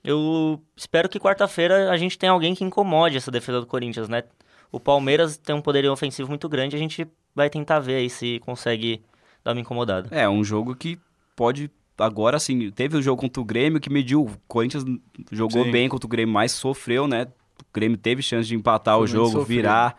Eu 0.04 0.62
espero 0.76 1.08
que 1.08 1.20
quarta-feira 1.20 1.90
a 1.90 1.98
gente 1.98 2.18
tenha 2.18 2.32
alguém 2.32 2.54
que 2.54 2.64
incomode 2.64 3.16
essa 3.16 3.32
defesa 3.32 3.62
do 3.62 3.66
Corinthians, 3.66 4.10
né? 4.10 4.24
O 4.72 4.80
Palmeiras 4.80 5.38
tem 5.38 5.56
um 5.56 5.62
poderio 5.62 5.92
ofensivo 5.92 6.28
muito 6.28 6.50
grande, 6.50 6.76
a 6.76 6.80
gente 6.80 7.08
vai 7.34 7.50
tentar 7.50 7.80
ver 7.80 7.96
aí 7.96 8.10
se 8.10 8.40
consegue 8.40 9.02
dar 9.44 9.54
uma 9.54 9.62
incomodada. 9.62 10.10
É, 10.12 10.28
um 10.28 10.44
jogo 10.44 10.76
que 10.76 11.00
pode 11.36 11.72
agora 11.98 12.40
sim, 12.40 12.72
teve 12.72 12.98
o 12.98 13.02
jogo 13.02 13.22
contra 13.22 13.42
o 13.42 13.46
Grêmio 13.46 13.80
que 13.80 13.90
mediu, 13.90 14.24
o 14.24 14.32
Corinthians 14.48 14.84
jogou 15.32 15.64
sim. 15.64 15.72
bem 15.72 15.88
contra 15.88 16.06
o 16.06 16.10
Grêmio, 16.10 16.34
mas 16.34 16.52
sofreu, 16.52 17.08
né? 17.08 17.28
O 17.62 17.66
Grêmio 17.74 17.98
teve 17.98 18.22
chance 18.22 18.48
de 18.48 18.56
empatar 18.56 18.96
Foi 18.96 19.04
o 19.04 19.08
jogo, 19.08 19.44
virar. 19.44 19.96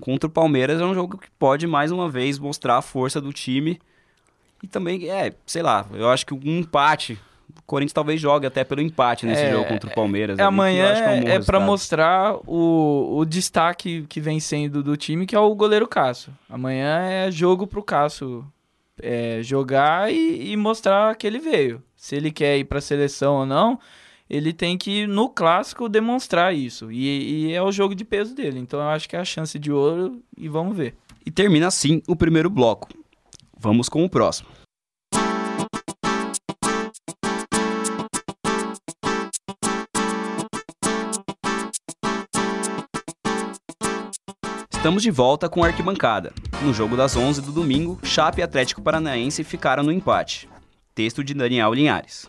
Contra 0.00 0.26
o 0.26 0.30
Palmeiras 0.30 0.80
é 0.80 0.84
um 0.84 0.94
jogo 0.94 1.18
que 1.18 1.30
pode 1.38 1.66
mais 1.66 1.92
uma 1.92 2.08
vez 2.08 2.38
mostrar 2.38 2.78
a 2.78 2.82
força 2.82 3.20
do 3.20 3.32
time. 3.32 3.78
E 4.62 4.66
também, 4.66 5.08
é, 5.08 5.32
sei 5.46 5.62
lá, 5.62 5.86
eu 5.92 6.08
acho 6.10 6.26
que 6.26 6.34
um 6.34 6.58
empate 6.58 7.18
o 7.48 7.62
Corinthians 7.66 7.92
talvez 7.92 8.20
jogue 8.20 8.46
até 8.46 8.64
pelo 8.64 8.80
empate 8.80 9.26
nesse 9.26 9.42
é, 9.42 9.50
jogo 9.50 9.66
contra 9.66 9.90
o 9.90 9.94
Palmeiras. 9.94 10.38
É, 10.38 10.42
ali, 10.42 10.48
amanhã 10.48 10.86
é, 10.86 11.08
um 11.08 11.28
é 11.28 11.40
para 11.40 11.60
mostrar 11.60 12.36
o, 12.46 13.18
o 13.18 13.24
destaque 13.24 14.06
que 14.08 14.20
vem 14.20 14.40
sendo 14.40 14.82
do 14.82 14.96
time, 14.96 15.26
que 15.26 15.34
é 15.34 15.38
o 15.38 15.54
goleiro 15.54 15.86
Cássio. 15.86 16.32
Amanhã 16.48 17.00
é 17.00 17.30
jogo 17.30 17.66
pro 17.66 17.82
Cássio 17.82 18.46
é, 19.00 19.40
jogar 19.42 20.12
e, 20.12 20.52
e, 20.52 20.56
mostrar 20.56 21.14
que 21.16 21.26
ele 21.26 21.38
veio. 21.38 21.82
Se 21.96 22.14
ele 22.14 22.30
quer 22.30 22.58
ir 22.58 22.64
para 22.64 22.78
a 22.78 22.82
seleção 22.82 23.36
ou 23.36 23.46
não, 23.46 23.78
ele 24.28 24.52
tem 24.52 24.76
que, 24.78 25.06
no 25.06 25.28
clássico, 25.28 25.88
demonstrar 25.88 26.54
isso. 26.54 26.90
E, 26.90 27.48
e 27.48 27.52
é 27.52 27.62
o 27.62 27.72
jogo 27.72 27.94
de 27.94 28.04
peso 28.04 28.34
dele. 28.34 28.58
Então 28.58 28.80
eu 28.80 28.88
acho 28.88 29.08
que 29.08 29.16
é 29.16 29.20
a 29.20 29.24
chance 29.24 29.58
de 29.58 29.72
ouro 29.72 30.22
e 30.36 30.48
vamos 30.48 30.76
ver. 30.76 30.94
E 31.24 31.30
termina 31.30 31.66
assim 31.66 32.02
o 32.06 32.14
primeiro 32.14 32.50
bloco. 32.50 32.88
Vamos 33.58 33.88
com 33.88 34.04
o 34.04 34.10
próximo. 34.10 34.48
Estamos 44.84 45.02
de 45.02 45.10
volta 45.10 45.48
com 45.48 45.64
a 45.64 45.68
arquibancada. 45.68 46.30
No 46.60 46.74
jogo 46.74 46.94
das 46.94 47.16
11 47.16 47.40
do 47.40 47.52
domingo, 47.52 47.98
Chape 48.02 48.40
e 48.40 48.42
Atlético 48.42 48.82
Paranaense 48.82 49.42
ficaram 49.42 49.82
no 49.82 49.90
empate. 49.90 50.46
Texto 50.94 51.24
de 51.24 51.32
Daniel 51.32 51.72
Linhares. 51.72 52.28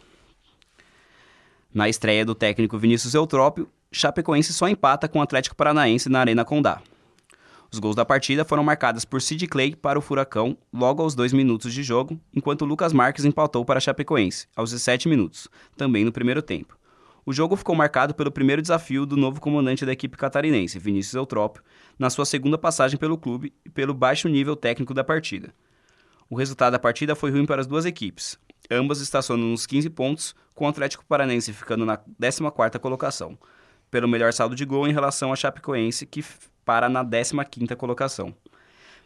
Na 1.74 1.89
estreia 1.89 2.24
do 2.24 2.33
técnico 2.33 2.77
Vinícius 2.77 3.13
Eutrópio, 3.13 3.67
Chapecoense 3.91 4.53
só 4.53 4.69
empata 4.69 5.09
com 5.09 5.19
o 5.19 5.21
Atlético 5.21 5.53
Paranaense 5.53 6.07
na 6.07 6.21
Arena 6.21 6.45
Condá. 6.45 6.81
Os 7.69 7.77
gols 7.77 7.93
da 7.93 8.05
partida 8.05 8.45
foram 8.45 8.63
marcados 8.63 9.03
por 9.03 9.21
Sid 9.21 9.47
Clay 9.47 9.75
para 9.75 10.00
o 10.00 10.01
Furacão 10.01 10.57
logo 10.71 11.03
aos 11.03 11.13
dois 11.13 11.33
minutos 11.33 11.74
de 11.74 11.83
jogo, 11.83 12.17
enquanto 12.33 12.63
Lucas 12.63 12.93
Marques 12.93 13.25
empatou 13.25 13.65
para 13.65 13.81
Chapecoense 13.81 14.47
aos 14.55 14.71
17 14.71 15.09
minutos, 15.09 15.50
também 15.75 16.05
no 16.05 16.12
primeiro 16.13 16.41
tempo. 16.41 16.77
O 17.25 17.33
jogo 17.33 17.55
ficou 17.55 17.75
marcado 17.75 18.13
pelo 18.13 18.31
primeiro 18.31 18.62
desafio 18.62 19.03
do 19.03 19.17
novo 19.17 19.41
comandante 19.41 19.83
da 19.83 19.91
equipe 19.91 20.15
catarinense, 20.15 20.77
Vinícius 20.77 21.15
Eutrópio, 21.15 21.63
na 21.97 22.09
sua 22.09 22.25
segunda 22.25 22.57
passagem 22.57 22.97
pelo 22.97 23.17
clube 23.17 23.53
e 23.65 23.69
pelo 23.69 23.93
baixo 23.93 24.27
nível 24.27 24.55
técnico 24.55 24.93
da 24.93 25.03
partida. 25.03 25.53
O 26.29 26.35
resultado 26.35 26.73
da 26.73 26.79
partida 26.79 27.15
foi 27.15 27.31
ruim 27.31 27.45
para 27.45 27.61
as 27.61 27.67
duas 27.67 27.85
equipes. 27.85 28.37
Ambas 28.69 28.99
estacionam 28.99 29.47
nos 29.47 29.65
15 29.65 29.89
pontos, 29.91 30.35
com 30.55 30.65
o 30.65 30.67
Atlético 30.67 31.05
Paranense 31.05 31.53
ficando 31.53 31.85
na 31.85 31.97
14ª 31.97 32.79
colocação, 32.79 33.37
pelo 33.91 34.07
melhor 34.07 34.33
saldo 34.33 34.55
de 34.55 34.65
gol 34.65 34.87
em 34.87 34.93
relação 34.93 35.31
à 35.31 35.35
Chapecoense, 35.35 36.05
que 36.05 36.23
para 36.63 36.89
na 36.89 37.05
15ª 37.05 37.75
colocação. 37.75 38.33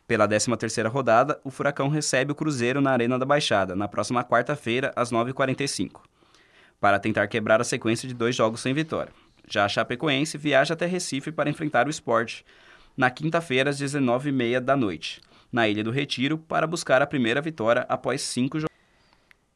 Pela 0.07 0.27
13ª 0.27 0.89
rodada, 0.89 1.39
o 1.43 1.51
Furacão 1.51 1.89
recebe 1.89 2.31
o 2.31 2.35
Cruzeiro 2.35 2.81
na 2.81 2.91
Arena 2.91 3.19
da 3.19 3.25
Baixada, 3.25 3.75
na 3.75 3.87
próxima 3.87 4.23
quarta-feira, 4.23 4.91
às 4.95 5.11
9h45, 5.11 6.01
para 6.79 6.97
tentar 6.97 7.27
quebrar 7.27 7.61
a 7.61 7.65
sequência 7.65 8.07
de 8.07 8.13
dois 8.13 8.35
jogos 8.35 8.61
sem 8.61 8.73
vitória. 8.73 9.11
Já 9.47 9.65
a 9.65 9.69
Chapecoense 9.69 10.37
viaja 10.37 10.73
até 10.73 10.85
Recife 10.85 11.31
para 11.31 11.49
enfrentar 11.49 11.85
o 11.85 11.89
Sport 11.89 12.41
na 12.99 13.09
quinta-feira, 13.09 13.69
às 13.69 13.79
19h30 13.79 14.59
da 14.59 14.75
noite, 14.75 15.21
na 15.49 15.69
Ilha 15.69 15.81
do 15.81 15.89
Retiro, 15.89 16.37
para 16.37 16.67
buscar 16.67 17.01
a 17.01 17.07
primeira 17.07 17.41
vitória 17.41 17.85
após 17.87 18.21
cinco 18.21 18.59
jogos. 18.59 18.75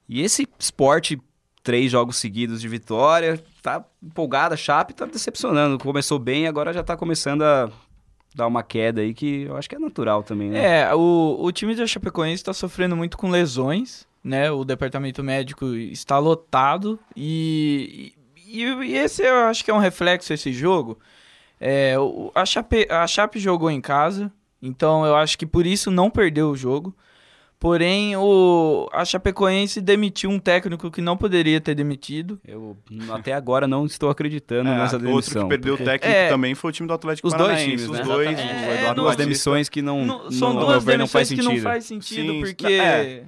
E 0.07 0.21
esse 0.21 0.47
Sport 0.57 1.17
três 1.61 1.91
jogos 1.91 2.15
seguidos 2.15 2.61
de 2.61 2.69
vitória. 2.69 3.37
Tá 3.61 3.83
empolgada, 4.01 4.53
a 4.53 4.57
Chape 4.57 4.93
tá 4.93 5.05
decepcionando. 5.05 5.77
Começou 5.77 6.17
bem, 6.17 6.47
agora 6.47 6.71
já 6.71 6.83
tá 6.83 6.95
começando 6.95 7.41
a 7.41 7.69
dar 8.33 8.47
uma 8.47 8.63
queda 8.63 9.01
aí 9.01 9.13
que 9.13 9.41
eu 9.41 9.57
acho 9.57 9.69
que 9.69 9.75
é 9.75 9.79
natural 9.79 10.23
também, 10.23 10.49
né? 10.49 10.79
É, 10.81 10.95
o, 10.95 11.37
o 11.41 11.51
time 11.51 11.75
da 11.75 11.85
Chapecoense 11.85 12.35
está 12.35 12.53
sofrendo 12.53 12.95
muito 12.95 13.17
com 13.17 13.29
lesões, 13.29 14.07
né? 14.23 14.49
O 14.51 14.63
departamento 14.63 15.21
médico 15.21 15.67
está 15.75 16.17
lotado 16.17 16.97
e, 17.13 18.13
e, 18.47 18.63
e 18.63 18.95
esse 18.95 19.21
eu 19.21 19.35
acho 19.47 19.65
que 19.65 19.71
é 19.71 19.73
um 19.73 19.79
reflexo 19.79 20.29
desse 20.29 20.53
jogo. 20.53 20.97
É, 21.65 21.95
a, 22.35 22.45
Chape, 22.45 22.85
a 22.89 23.07
Chape 23.07 23.39
jogou 23.39 23.71
em 23.71 23.79
casa, 23.79 24.29
então 24.61 25.05
eu 25.05 25.15
acho 25.15 25.37
que 25.37 25.45
por 25.45 25.65
isso 25.65 25.89
não 25.89 26.09
perdeu 26.09 26.49
o 26.49 26.57
jogo. 26.57 26.93
Porém, 27.57 28.13
o, 28.17 28.89
a 28.91 29.05
Chapecoense 29.05 29.79
demitiu 29.79 30.29
um 30.29 30.37
técnico 30.37 30.91
que 30.91 30.99
não 30.99 31.15
poderia 31.15 31.61
ter 31.61 31.73
demitido. 31.73 32.37
Eu 32.45 32.75
até 33.09 33.31
agora 33.31 33.65
não 33.65 33.85
estou 33.85 34.09
acreditando 34.09 34.69
É, 34.69 34.77
nessa 34.77 34.97
demissão. 34.99 35.15
outro 35.15 35.39
que 35.43 35.47
perdeu 35.47 35.77
porque 35.77 35.83
o 35.83 35.85
técnico 35.93 36.13
É. 36.17 36.27
também 36.27 36.53
foi 36.55 36.71
o 36.71 36.73
time 36.73 36.85
do 36.89 36.93
Atlético 36.93 37.29
Os 37.29 37.33
dois 37.33 37.43
Paranaense. 37.53 37.77
times, 37.77 37.89
Os 37.89 37.97
né? 37.99 38.03
dois, 38.03 38.37
É, 38.37 38.79
Eduardo 38.79 39.01
Duas 39.03 39.15
demissões 39.15 39.69
que 39.69 39.81
não, 39.81 40.03
Não- 40.05 40.29
são 40.31 40.53
duas 40.55 40.83
ver, 40.83 40.97
não 40.97 41.05
demissões 41.05 41.11
faz 41.13 41.29
que 41.29 41.35
sentido. 41.37 41.53
não 41.55 41.61
faz 41.63 41.85
sentido, 41.85 42.33
Sim, 42.33 42.39
porque 42.41 42.67
é. 42.67 43.23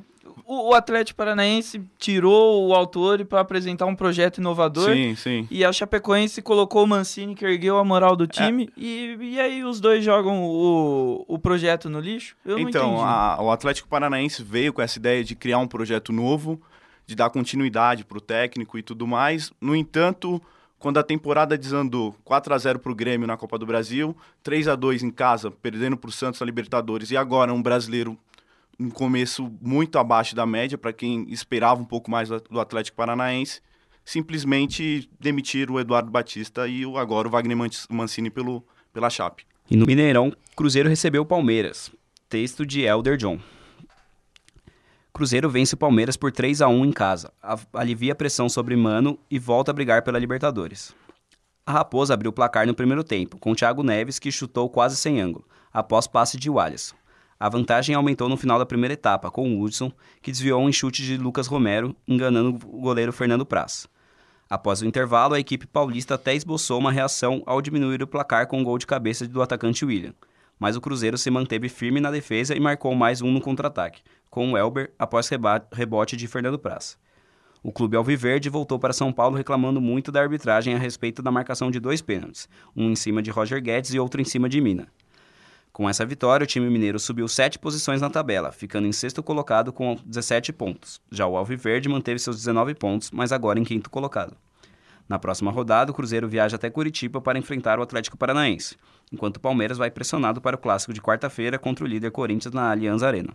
O, 0.46 0.70
o 0.70 0.74
Atlético 0.74 1.18
Paranaense 1.18 1.82
tirou 1.98 2.68
o 2.68 2.74
autor 2.74 3.26
para 3.26 3.40
apresentar 3.40 3.86
um 3.86 3.96
projeto 3.96 4.38
inovador. 4.38 4.94
Sim, 4.94 5.16
sim. 5.16 5.48
E 5.50 5.66
a 5.66 5.72
Chapecoense 5.74 6.42
colocou 6.42 6.84
o 6.84 6.88
Mancini, 6.88 7.34
que 7.36 7.46
ergueu 7.46 7.78
a 7.78 7.84
moral 7.84 8.16
do 8.16 8.28
time, 8.28 8.70
e, 8.78 9.18
e 9.20 9.40
aí 9.40 9.64
os 9.64 9.80
dois 9.80 10.04
jogam 10.04 10.44
o, 10.44 11.26
o 11.28 11.40
projeto 11.40 11.90
no 11.90 12.00
lixo? 12.00 12.36
Eu 12.46 12.60
não 12.60 12.70
então, 12.70 12.92
entendi. 12.94 13.04
a- 13.04 13.38
o 13.42 13.52
Atlético 13.52 13.88
Paranaense 13.88 14.44
veio 14.44 14.72
com 14.72 14.82
essa 14.82 14.98
ideia 15.00 15.24
de 15.24 15.36
criar 15.36 15.58
um 15.58 15.68
projeto 15.68 16.12
novo, 16.14 16.62
de 17.08 17.16
dar 17.16 17.30
continuidade 17.30 18.04
para 18.06 18.18
o 18.18 18.22
técnico 18.22 18.78
e 18.78 18.84
tudo 18.84 19.06
mais. 19.08 19.52
No 19.62 19.76
entanto, 19.76 20.42
quando 20.80 20.98
a 21.00 21.04
temporada 21.04 21.58
desandou 21.58 22.16
4 22.24 22.54
a 22.54 22.58
0 22.58 22.80
para 22.80 22.92
o 22.92 22.96
Grêmio 22.96 23.26
na 23.28 23.38
Copa 23.38 23.58
do 23.58 23.66
Brasil, 23.66 24.16
3 24.44 24.68
a 24.68 24.76
2 24.76 25.04
em 25.04 25.10
casa, 25.10 25.50
perdendo 25.50 25.98
para 25.98 26.10
o 26.10 26.12
Santos 26.12 26.40
na 26.40 26.46
Libertadores, 26.46 27.10
e 27.12 27.18
agora 27.18 27.54
um 27.54 27.62
brasileiro 27.62 28.18
um 28.80 28.90
começo 28.90 29.52
muito 29.62 29.98
abaixo 29.98 30.36
da 30.36 30.46
média, 30.46 30.78
para 30.78 30.92
quem 30.94 31.26
esperava 31.30 31.82
um 31.82 31.86
pouco 31.86 32.10
mais 32.12 32.30
do 32.30 32.60
Atlético 32.60 32.98
Paranaense, 32.98 33.62
simplesmente 34.04 35.10
demitiram 35.20 35.76
o 35.76 35.80
Eduardo 35.80 36.12
Batista 36.12 36.68
e 36.68 36.86
o, 36.86 36.98
agora 36.98 37.28
o 37.28 37.32
Wagner 37.32 37.58
Man- 37.58 37.70
Mancini 37.90 38.30
pelo, 38.30 38.64
pela 38.94 39.10
Chape. 39.10 39.46
E 39.70 39.76
no 39.76 39.86
Mineirão, 39.86 40.32
Cruzeiro 40.56 40.88
recebeu 40.90 41.24
o 41.24 41.26
Palmeiras. 41.26 41.92
Texto 42.30 42.66
de 42.66 42.82
Elder 42.82 43.18
John. 43.18 43.40
Cruzeiro 45.14 45.50
vence 45.50 45.74
o 45.74 45.78
Palmeiras 45.78 46.18
por 46.18 46.32
3 46.32 46.62
a 46.62 46.68
1 46.68 46.86
em 46.86 46.92
casa, 46.92 47.32
alivia 47.74 48.12
a 48.12 48.16
pressão 48.16 48.50
sobre 48.50 48.76
Mano 48.76 49.18
e 49.32 49.40
volta 49.40 49.72
a 49.72 49.74
brigar 49.74 50.02
pela 50.04 50.20
Libertadores. 50.20 50.94
A 51.66 51.72
Raposa 51.72 52.14
abriu 52.14 52.30
o 52.30 52.34
placar 52.34 52.68
no 52.68 52.76
primeiro 52.76 53.04
tempo, 53.04 53.40
com 53.40 53.56
Thiago 53.56 53.82
Neves 53.82 54.20
que 54.20 54.32
chutou 54.32 54.70
quase 54.70 54.98
sem 54.98 55.22
ângulo, 55.22 55.48
após 55.74 56.06
passe 56.06 56.38
de 56.38 56.50
Wallace. 56.50 56.94
A 57.38 57.50
vantagem 57.50 57.94
aumentou 57.94 58.30
no 58.30 58.38
final 58.38 58.58
da 58.58 58.66
primeira 58.66 58.94
etapa, 58.94 59.30
com 59.30 59.50
o 59.50 59.62
Hudson, 59.62 59.92
que 60.22 60.32
desviou 60.32 60.62
um 60.62 60.72
chute 60.72 61.04
de 61.04 61.18
Lucas 61.18 61.48
Romero, 61.48 61.96
enganando 62.08 62.58
o 62.66 62.80
goleiro 62.80 63.12
Fernando 63.12 63.46
Praz. 63.46 63.88
Após 64.50 64.82
o 64.82 64.86
intervalo, 64.86 65.34
a 65.34 65.40
equipe 65.40 65.68
paulista 65.68 66.16
até 66.16 66.34
esboçou 66.34 66.80
uma 66.80 66.92
reação 66.92 67.44
ao 67.46 67.62
diminuir 67.62 68.02
o 68.02 68.08
placar 68.08 68.48
com 68.48 68.60
um 68.60 68.64
gol 68.64 68.78
de 68.78 68.88
cabeça 68.88 69.28
do 69.28 69.42
atacante 69.42 69.84
William. 69.84 70.14
Mas 70.58 70.78
o 70.78 70.82
Cruzeiro 70.82 71.18
se 71.18 71.30
manteve 71.30 71.68
firme 71.68 72.00
na 72.00 72.10
defesa 72.10 72.56
e 72.56 72.60
marcou 72.60 72.96
mais 72.96 73.22
um 73.22 73.32
no 73.32 73.42
contra-ataque, 73.42 74.02
com 74.30 74.54
o 74.54 74.58
Elber 74.58 74.94
após 74.98 75.30
rebote 75.74 76.16
de 76.16 76.28
Fernando 76.28 76.58
Praz. 76.58 76.98
O 77.62 77.72
clube 77.72 77.98
alviverde 77.98 78.48
voltou 78.48 78.78
para 78.78 78.94
São 78.94 79.12
Paulo 79.12 79.36
reclamando 79.36 79.82
muito 79.82 80.12
da 80.12 80.22
arbitragem 80.22 80.76
a 80.76 80.78
respeito 80.78 81.22
da 81.22 81.32
marcação 81.32 81.72
de 81.72 81.80
dois 81.80 82.02
pênaltis, 82.02 82.48
um 82.76 82.92
em 82.92 82.96
cima 82.96 83.22
de 83.22 83.32
Roger 83.32 83.62
Guedes 83.62 83.94
e 83.94 84.00
outro 84.00 84.22
em 84.22 84.24
cima 84.24 84.48
de 84.48 84.62
Mina. 84.62 84.88
Com 85.76 85.90
essa 85.90 86.06
vitória, 86.06 86.46
o 86.46 86.48
time 86.48 86.70
mineiro 86.70 86.98
subiu 86.98 87.28
sete 87.28 87.60
posições 87.60 88.00
na 88.00 88.10
tabela, 88.10 88.50
ficando 88.50 88.88
em 88.88 88.94
sexto 88.94 89.22
colocado 89.22 89.74
com 89.74 89.98
17 90.06 90.54
pontos. 90.54 91.02
Já 91.12 91.28
o 91.28 91.36
Alviverde 91.36 91.90
manteve 91.90 92.18
seus 92.18 92.38
19 92.38 92.74
pontos, 92.76 93.12
mas 93.12 93.34
agora 93.34 93.60
em 93.60 93.66
quinto 93.66 93.90
colocado. 93.90 94.38
Na 95.06 95.20
próxima 95.20 95.52
rodada, 95.52 95.92
o 95.92 95.94
Cruzeiro 95.94 96.30
viaja 96.30 96.56
até 96.56 96.70
Curitiba 96.70 97.20
para 97.20 97.38
enfrentar 97.38 97.78
o 97.78 97.82
Atlético 97.82 98.16
Paranaense, 98.16 98.78
enquanto 99.12 99.36
o 99.36 99.40
Palmeiras 99.42 99.78
vai 99.78 99.92
pressionado 99.92 100.40
para 100.40 100.56
o 100.56 100.58
clássico 100.58 100.94
de 100.94 101.02
quarta-feira 101.02 101.60
contra 101.60 101.84
o 101.84 101.88
líder 101.90 102.10
Corinthians 102.10 102.54
na 102.54 102.72
Allianz 102.72 103.04
Arena. 103.04 103.34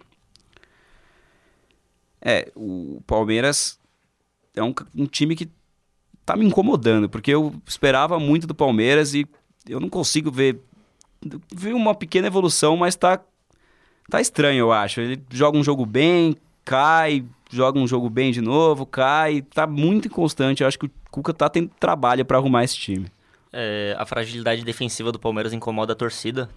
É, 2.22 2.50
o 2.56 3.02
Palmeiras 3.06 3.78
é 4.56 4.62
um, 4.62 4.72
um 4.96 5.04
time 5.04 5.36
que 5.36 5.50
tá 6.24 6.34
me 6.36 6.46
incomodando, 6.46 7.06
porque 7.06 7.34
eu 7.34 7.54
esperava 7.66 8.18
muito 8.18 8.46
do 8.46 8.54
Palmeiras 8.54 9.12
e 9.12 9.28
eu 9.68 9.78
não 9.78 9.90
consigo 9.90 10.30
ver. 10.30 10.58
Vi 11.54 11.72
uma 11.72 11.94
pequena 11.94 12.26
evolução, 12.26 12.76
mas 12.76 12.96
tá, 12.96 13.20
tá 14.08 14.20
estranho, 14.20 14.58
eu 14.58 14.72
acho. 14.72 15.00
Ele 15.00 15.22
joga 15.30 15.58
um 15.58 15.64
jogo 15.64 15.84
bem, 15.84 16.36
cai, 16.64 17.24
joga 17.50 17.78
um 17.78 17.86
jogo 17.86 18.08
bem 18.08 18.32
de 18.32 18.40
novo, 18.40 18.86
cai, 18.86 19.42
tá 19.42 19.66
muito 19.66 20.08
inconstante. 20.08 20.62
Eu 20.62 20.68
acho 20.68 20.78
que 20.78 20.86
o 20.86 20.90
Cuca 21.10 21.34
tá 21.34 21.48
tendo 21.48 21.70
trabalho 21.78 22.24
para 22.24 22.38
arrumar 22.38 22.64
esse 22.64 22.76
time. 22.76 23.06
É, 23.52 23.94
a 23.98 24.06
fragilidade 24.06 24.64
defensiva 24.64 25.10
do 25.10 25.18
Palmeiras 25.18 25.52
incomoda 25.52 25.92
a 25.92 25.96
torcida. 25.96 26.48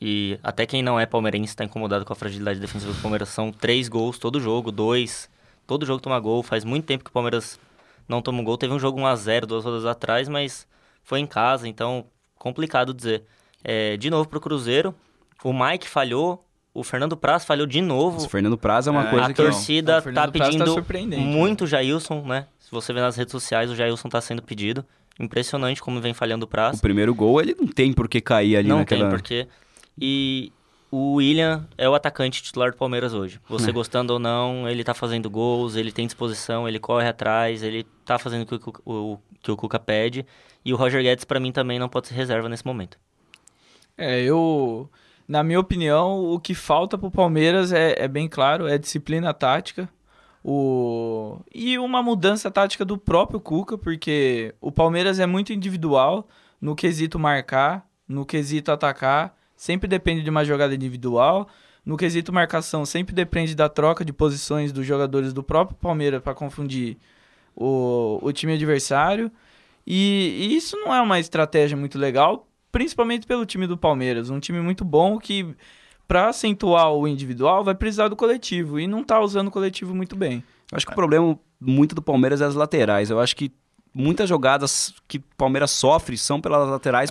E 0.00 0.38
até 0.42 0.66
quem 0.66 0.82
não 0.82 1.00
é 1.00 1.06
palmeirense 1.06 1.52
está 1.52 1.64
incomodado 1.64 2.04
com 2.04 2.12
a 2.12 2.16
fragilidade 2.16 2.60
defensiva 2.60 2.92
do 2.92 3.00
Palmeiras. 3.00 3.30
São 3.30 3.50
três 3.50 3.88
gols 3.88 4.18
todo 4.18 4.38
jogo, 4.38 4.70
dois. 4.70 5.30
Todo 5.66 5.86
jogo 5.86 6.00
toma 6.00 6.20
gol. 6.20 6.42
Faz 6.42 6.64
muito 6.64 6.84
tempo 6.84 7.02
que 7.02 7.10
o 7.10 7.12
Palmeiras 7.12 7.58
não 8.06 8.20
toma 8.20 8.40
um 8.40 8.44
gol. 8.44 8.58
Teve 8.58 8.74
um 8.74 8.78
jogo 8.78 9.00
1x0 9.00 9.46
duas 9.46 9.64
rodas 9.64 9.86
atrás, 9.86 10.28
mas 10.28 10.66
foi 11.02 11.20
em 11.20 11.26
casa, 11.26 11.66
então 11.66 12.04
complicado 12.38 12.92
dizer. 12.92 13.24
É, 13.68 13.96
de 13.96 14.08
novo 14.10 14.28
pro 14.28 14.40
Cruzeiro. 14.40 14.94
O 15.42 15.52
Mike 15.52 15.88
falhou. 15.88 16.44
O 16.72 16.84
Fernando 16.84 17.16
Praz 17.16 17.44
falhou 17.44 17.66
de 17.66 17.80
novo. 17.80 18.24
O 18.24 18.28
Fernando 18.28 18.56
Praz 18.58 18.86
é 18.86 18.90
uma 18.90 19.06
É, 19.08 19.10
coisa 19.10 19.26
a 19.26 19.32
que. 19.32 19.42
não. 19.42 19.50
torcida 19.50 19.98
O 19.98 20.02
Fernando 20.02 20.24
tá 20.26 20.30
Praz 20.30 20.44
tá 20.44 20.58
pedindo 20.58 20.72
surpreendente, 20.72 21.22
muito 21.22 21.64
o 21.64 21.66
Jailson, 21.66 22.22
né? 22.22 22.46
Se 22.60 22.70
você 22.70 22.92
ver 22.92 23.00
nas 23.00 23.16
redes 23.16 23.32
sociais, 23.32 23.70
o 23.70 23.74
Jailson 23.74 24.08
tá 24.08 24.20
sendo 24.20 24.42
pedido. 24.42 24.84
Impressionante 25.18 25.80
como 25.82 26.00
vem 26.00 26.12
falhando 26.12 26.44
o 26.44 26.48
Praz. 26.48 26.78
O 26.78 26.82
primeiro 26.82 27.14
gol, 27.14 27.40
ele 27.40 27.56
não 27.58 27.66
tem 27.66 27.92
por 27.92 28.06
que 28.08 28.20
cair 28.20 28.56
ali 28.56 28.68
Não 28.68 28.78
naquela... 28.80 29.02
tem 29.02 29.10
porquê. 29.10 29.48
E 29.98 30.52
o 30.90 31.14
William 31.14 31.66
é 31.78 31.88
o 31.88 31.94
atacante 31.94 32.42
titular 32.42 32.70
do 32.70 32.76
Palmeiras 32.76 33.14
hoje. 33.14 33.40
Você 33.48 33.70
É. 33.70 33.72
gostando 33.72 34.12
ou 34.12 34.18
não, 34.18 34.68
ele 34.68 34.84
tá 34.84 34.92
fazendo 34.92 35.30
gols, 35.30 35.74
ele 35.76 35.90
tem 35.90 36.04
disposição, 36.06 36.68
ele 36.68 36.78
corre 36.78 37.08
atrás, 37.08 37.62
ele 37.62 37.84
tá 38.04 38.18
fazendo 38.18 38.42
o 38.42 38.46
que 38.46 38.54
o, 38.56 38.60
Cuca- 38.60 38.82
o, 38.84 39.18
que 39.42 39.50
o 39.50 39.56
Cuca 39.56 39.78
pede. 39.78 40.26
E 40.64 40.74
o 40.74 40.76
Roger 40.76 41.02
Guedes, 41.02 41.24
pra 41.24 41.40
mim, 41.40 41.52
também 41.52 41.78
não 41.78 41.88
pode 41.88 42.08
ser 42.08 42.14
reserva 42.14 42.48
nesse 42.50 42.66
momento. 42.66 42.98
É, 43.96 44.22
eu. 44.22 44.90
Na 45.28 45.42
minha 45.42 45.58
opinião, 45.58 46.24
o 46.24 46.38
que 46.38 46.54
falta 46.54 46.96
pro 46.96 47.10
Palmeiras 47.10 47.72
é, 47.72 47.96
é 47.98 48.06
bem 48.06 48.28
claro, 48.28 48.68
é 48.68 48.78
disciplina 48.78 49.34
tática. 49.34 49.88
O... 50.44 51.40
E 51.52 51.76
uma 51.78 52.00
mudança 52.00 52.48
tática 52.48 52.84
do 52.84 52.96
próprio 52.96 53.40
Cuca, 53.40 53.76
porque 53.76 54.54
o 54.60 54.70
Palmeiras 54.70 55.18
é 55.18 55.26
muito 55.26 55.52
individual 55.52 56.28
no 56.60 56.76
quesito 56.76 57.18
marcar, 57.18 57.84
no 58.08 58.24
quesito 58.24 58.70
atacar, 58.70 59.36
sempre 59.56 59.88
depende 59.88 60.22
de 60.22 60.30
uma 60.30 60.44
jogada 60.44 60.74
individual. 60.74 61.48
No 61.84 61.96
quesito 61.96 62.32
marcação, 62.32 62.84
sempre 62.86 63.14
depende 63.14 63.54
da 63.54 63.68
troca 63.68 64.04
de 64.04 64.12
posições 64.12 64.70
dos 64.72 64.86
jogadores 64.86 65.32
do 65.32 65.42
próprio 65.42 65.76
Palmeiras 65.78 66.22
para 66.22 66.34
confundir 66.34 66.96
o, 67.54 68.20
o 68.22 68.32
time 68.32 68.54
adversário. 68.54 69.30
E, 69.84 70.36
e 70.38 70.56
isso 70.56 70.76
não 70.76 70.94
é 70.94 71.00
uma 71.00 71.18
estratégia 71.18 71.76
muito 71.76 71.98
legal, 71.98 72.46
principalmente 72.76 73.26
pelo 73.26 73.46
time 73.46 73.66
do 73.66 73.74
Palmeiras. 73.74 74.28
Um 74.28 74.38
time 74.38 74.60
muito 74.60 74.84
bom 74.84 75.18
que, 75.18 75.56
para 76.06 76.28
acentuar 76.28 76.92
o 76.92 77.08
individual, 77.08 77.64
vai 77.64 77.74
precisar 77.74 78.08
do 78.08 78.14
coletivo. 78.14 78.78
E 78.78 78.86
não 78.86 79.02
tá 79.02 79.18
usando 79.18 79.48
o 79.48 79.50
coletivo 79.50 79.94
muito 79.94 80.14
bem. 80.14 80.44
Eu 80.70 80.76
acho 80.76 80.84
que 80.84 80.92
o 80.92 80.94
problema 80.94 81.38
muito 81.58 81.94
do 81.94 82.02
Palmeiras 82.02 82.42
é 82.42 82.44
as 82.44 82.54
laterais. 82.54 83.08
Eu 83.08 83.18
acho 83.18 83.34
que 83.34 83.50
muitas 83.94 84.28
jogadas 84.28 84.92
que 85.08 85.16
o 85.16 85.24
Palmeiras 85.38 85.70
sofre 85.70 86.18
são 86.18 86.38
pelas 86.38 86.68
laterais. 86.68 87.10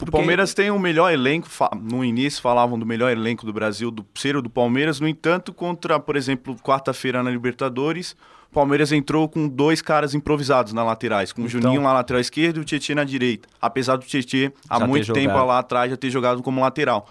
O 0.00 0.10
Palmeiras 0.10 0.54
tem 0.54 0.70
o 0.70 0.78
melhor 0.78 1.12
elenco, 1.12 1.48
no 1.80 2.04
início 2.04 2.40
falavam 2.40 2.78
do 2.78 2.86
melhor 2.86 3.10
elenco 3.10 3.44
do 3.44 3.52
Brasil, 3.52 3.90
do 3.90 4.06
ser 4.14 4.40
do 4.40 4.48
Palmeiras, 4.48 5.00
no 5.00 5.08
entanto, 5.08 5.52
contra, 5.52 5.98
por 5.98 6.14
exemplo, 6.14 6.54
quarta-feira 6.62 7.20
na 7.20 7.30
Libertadores, 7.30 8.14
o 8.48 8.54
Palmeiras 8.54 8.92
entrou 8.92 9.28
com 9.28 9.48
dois 9.48 9.82
caras 9.82 10.14
improvisados 10.14 10.72
na 10.72 10.84
laterais, 10.84 11.32
com 11.32 11.42
o 11.42 11.46
então, 11.46 11.60
Juninho 11.60 11.82
na 11.82 11.92
lateral 11.92 12.20
esquerda 12.20 12.60
e 12.60 12.62
o 12.62 12.64
Tietchan 12.64 12.94
na 12.94 13.04
direita. 13.04 13.48
Apesar 13.60 13.96
do 13.96 14.06
Tietchan, 14.06 14.52
há 14.68 14.86
muito 14.86 15.12
tempo 15.12 15.34
lá 15.34 15.58
atrás, 15.58 15.90
já 15.90 15.96
ter 15.96 16.10
jogado 16.10 16.42
como 16.44 16.60
lateral. 16.60 17.08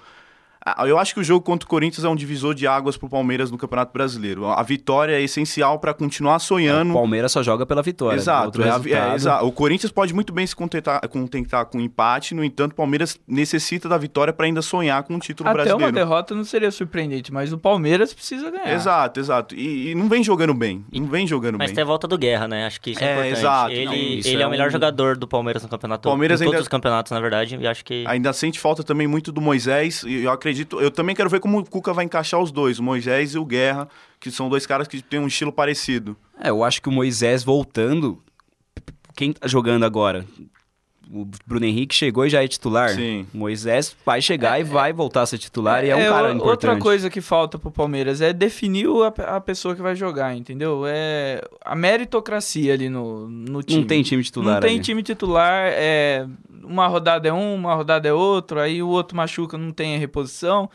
Ah, 0.75 0.85
eu 0.85 0.99
acho 0.99 1.13
que 1.13 1.19
o 1.21 1.23
jogo 1.23 1.45
contra 1.45 1.65
o 1.65 1.69
Corinthians 1.69 2.03
é 2.03 2.09
um 2.09 2.15
divisor 2.15 2.53
de 2.53 2.67
águas 2.67 2.97
para 2.97 3.07
o 3.07 3.09
Palmeiras 3.09 3.49
no 3.49 3.57
Campeonato 3.57 3.93
Brasileiro. 3.93 4.45
A 4.47 4.61
vitória 4.63 5.13
é 5.13 5.21
essencial 5.21 5.79
para 5.79 5.93
continuar 5.93 6.39
sonhando. 6.39 6.89
É, 6.89 6.93
o 6.93 6.95
Palmeiras 6.95 7.31
só 7.31 7.41
joga 7.41 7.65
pela 7.65 7.81
vitória. 7.81 8.17
Exato, 8.17 8.61
é, 8.61 8.67
é, 8.67 9.15
exato. 9.15 9.45
O 9.45 9.51
Corinthians 9.51 9.91
pode 9.91 10.13
muito 10.13 10.33
bem 10.33 10.45
se 10.45 10.53
contentar, 10.53 10.99
contentar 11.07 11.65
com 11.67 11.79
empate, 11.79 12.35
no 12.35 12.43
entanto, 12.43 12.73
o 12.73 12.75
Palmeiras 12.75 13.17
necessita 13.25 13.87
da 13.87 13.97
vitória 13.97 14.33
para 14.33 14.45
ainda 14.45 14.61
sonhar 14.61 15.03
com 15.03 15.15
o 15.15 15.19
título 15.19 15.47
Até 15.47 15.55
brasileiro. 15.55 15.85
Até 15.85 16.01
uma 16.01 16.05
derrota 16.05 16.35
não 16.35 16.43
seria 16.43 16.69
surpreendente, 16.69 17.31
mas 17.31 17.53
o 17.53 17.57
Palmeiras 17.57 18.13
precisa 18.13 18.51
ganhar. 18.51 18.73
Exato, 18.73 19.21
exato. 19.21 19.55
E, 19.55 19.91
e 19.91 19.95
não 19.95 20.09
vem 20.09 20.21
jogando 20.21 20.53
bem. 20.53 20.83
Não 20.91 21.07
vem 21.07 21.25
jogando 21.25 21.57
mas 21.57 21.67
bem. 21.67 21.67
Mas 21.69 21.75
tem 21.75 21.81
a 21.81 21.87
volta 21.87 22.09
do 22.09 22.17
Guerra, 22.17 22.45
né? 22.45 22.65
Acho 22.65 22.81
que 22.81 22.91
isso 22.91 23.01
é, 23.01 23.07
é 23.07 23.13
importante. 23.13 23.39
Exato. 23.39 23.71
Ele, 23.71 23.85
não, 23.85 23.93
ele 23.93 24.37
é, 24.37 24.41
é, 24.41 24.47
o 24.47 24.49
melhor 24.49 24.67
um... 24.67 24.71
jogador 24.71 25.15
do 25.15 25.27
Palmeiras 25.27 25.63
no 25.63 25.69
campeonato. 25.69 26.09
Palmeiras 26.09 26.41
em 26.41 26.43
ainda... 26.43 26.57
todos 26.57 26.65
os 26.65 26.67
campeonatos, 26.67 27.11
na 27.11 27.21
verdade. 27.21 27.57
E 27.57 27.65
acho 27.65 27.85
que. 27.85 28.03
Ainda 28.05 28.33
sente 28.33 28.59
falta 28.59 28.83
também 28.83 29.07
muito 29.07 29.31
do 29.31 29.39
Moisés. 29.39 30.03
E 30.03 30.23
eu 30.23 30.31
acredito. 30.31 30.56
Eu 30.79 30.91
também 30.91 31.15
quero 31.15 31.29
ver 31.29 31.39
como 31.39 31.59
o 31.59 31.65
Cuca 31.65 31.93
vai 31.93 32.05
encaixar 32.05 32.39
os 32.41 32.51
dois, 32.51 32.79
o 32.79 32.83
Moisés 32.83 33.33
e 33.33 33.37
o 33.37 33.45
Guerra, 33.45 33.87
que 34.19 34.31
são 34.31 34.49
dois 34.49 34.65
caras 34.65 34.87
que 34.87 35.01
têm 35.01 35.19
um 35.19 35.27
estilo 35.27 35.51
parecido. 35.51 36.15
É, 36.39 36.49
eu 36.49 36.63
acho 36.63 36.81
que 36.81 36.89
o 36.89 36.91
Moisés 36.91 37.43
voltando, 37.43 38.21
quem 39.15 39.33
tá 39.33 39.47
jogando 39.47 39.83
agora? 39.83 40.25
O 41.11 41.27
Bruno 41.45 41.65
Henrique 41.65 41.95
chegou 41.95 42.25
e 42.25 42.29
já 42.29 42.43
é 42.43 42.47
titular. 42.47 42.89
Sim. 42.89 43.25
O 43.33 43.37
Moisés 43.37 43.95
vai 44.05 44.21
chegar 44.21 44.57
é, 44.57 44.61
e 44.61 44.63
vai 44.63 44.91
voltar 44.91 45.21
a 45.21 45.25
ser 45.25 45.37
titular 45.37 45.83
é, 45.83 45.87
e 45.87 45.89
é 45.89 45.95
um 45.95 45.99
é, 45.99 46.09
cara 46.09 46.31
importante. 46.31 46.49
Outra 46.49 46.77
coisa 46.77 47.09
que 47.09 47.21
falta 47.21 47.57
pro 47.57 47.71
Palmeiras 47.71 48.21
é 48.21 48.33
definir 48.33 48.87
a, 48.87 49.37
a, 49.37 49.41
pessoa 49.41 49.75
que 49.75 49.81
vai 49.81 49.95
jogar, 49.95 50.35
entendeu? 50.35 50.83
É 50.85 51.41
a 51.63 51.75
meritocracia 51.75 52.73
ali 52.73 52.89
no, 52.89 53.27
no 53.29 53.63
time. 53.63 53.81
Não 53.81 53.87
tem 53.87 54.03
time 54.03 54.23
titular 54.23 54.55
Não 54.55 54.61
tem 54.61 54.75
ali. 54.75 54.79
time 54.81 55.03
titular, 55.03 55.71
é 55.73 56.27
uma 56.63 56.87
rodada 56.87 57.29
é 57.29 57.33
um, 57.33 57.55
uma 57.55 57.73
rodada 57.73 58.07
é 58.07 58.13
outro, 58.13 58.59
aí 58.59 58.83
o 58.83 58.89
outro 58.89 59.15
machuca, 59.15 59.57
não 59.57 59.71
tem 59.71 59.95
a 59.95 59.99
reposição. 59.99 60.69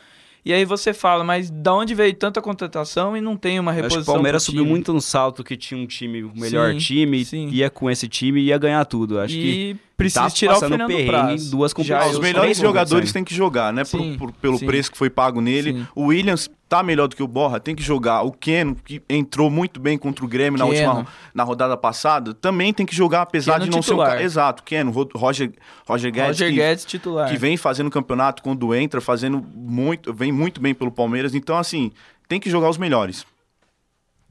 E 0.45 0.51
aí 0.51 0.65
você 0.65 0.93
fala, 0.93 1.23
mas 1.23 1.49
da 1.49 1.73
onde 1.73 1.95
veio 1.95 2.13
tanta 2.13 2.41
contratação 2.41 3.15
e 3.15 3.21
não 3.21 3.37
tem 3.37 3.59
uma 3.59 3.71
reposição? 3.71 3.99
Acho 3.99 4.05
que 4.05 4.11
o 4.11 4.13
Palmeiras 4.13 4.43
subiu 4.43 4.65
muito 4.65 4.91
no 4.91 4.99
salto 4.99 5.41
que 5.41 5.55
tinha 5.55 5.79
um 5.79 5.87
time, 5.87 6.23
o 6.23 6.33
melhor 6.35 6.73
sim, 6.73 6.79
time, 6.79 7.23
sim. 7.23 7.47
ia 7.49 7.69
com 7.69 7.89
esse 7.89 8.09
time 8.09 8.41
e 8.41 8.45
ia 8.47 8.57
ganhar 8.57 8.83
tudo. 8.83 9.19
Acho 9.19 9.35
e... 9.35 9.41
que 9.41 9.77
precisa 9.95 10.23
tá 10.23 10.29
tirar 10.29 10.57
o 10.57 10.59
Fernando 10.59 11.05
Praz. 11.05 11.49
duas 11.49 11.73
competições. 11.73 12.13
Os 12.13 12.19
melhores 12.19 12.57
jogadores 12.57 13.11
têm 13.11 13.23
que 13.23 13.33
jogar, 13.33 13.71
né? 13.71 13.83
Sim, 13.83 14.15
por, 14.17 14.31
por, 14.31 14.39
pelo 14.39 14.57
sim. 14.57 14.65
preço 14.65 14.91
que 14.91 14.97
foi 14.97 15.09
pago 15.09 15.41
nele. 15.41 15.73
Sim. 15.73 15.87
O 15.95 16.05
Williams 16.05 16.49
tá 16.67 16.81
melhor 16.81 17.07
do 17.07 17.15
que 17.15 17.21
o 17.21 17.27
Borra, 17.27 17.59
tem 17.59 17.75
que 17.75 17.83
jogar. 17.83 18.23
O 18.23 18.31
Keno, 18.31 18.75
que 18.75 19.01
entrou 19.07 19.49
muito 19.49 19.79
bem 19.79 19.97
contra 19.97 20.25
o 20.25 20.27
Grêmio 20.27 20.57
na 20.57 20.65
última 20.65 21.05
na 21.33 21.43
rodada 21.43 21.77
passada, 21.77 22.33
também 22.33 22.73
tem 22.73 22.85
que 22.85 22.95
jogar, 22.95 23.21
apesar 23.21 23.53
Keno 23.53 23.65
de 23.65 23.71
não 23.71 23.79
titular. 23.79 24.17
ser 24.17 24.23
um 24.23 24.25
Exato, 24.25 24.63
Keno, 24.63 24.91
Roger, 24.91 25.51
Roger 25.87 26.11
Guedes. 26.11 26.27
Roger 26.29 26.49
que, 26.49 26.55
Guedes 26.55 26.85
titular. 26.85 27.29
Que 27.29 27.37
vem 27.37 27.57
fazendo 27.57 27.91
campeonato 27.91 28.41
quando 28.41 28.73
entra, 28.73 28.99
fazendo 28.99 29.45
muito, 29.53 30.13
vem 30.13 30.31
muito 30.31 30.59
bem 30.59 30.73
pelo 30.73 30.91
Palmeiras. 30.91 31.35
Então, 31.35 31.57
assim, 31.57 31.91
tem 32.27 32.39
que 32.39 32.49
jogar 32.49 32.69
os 32.69 32.77
melhores. 32.77 33.25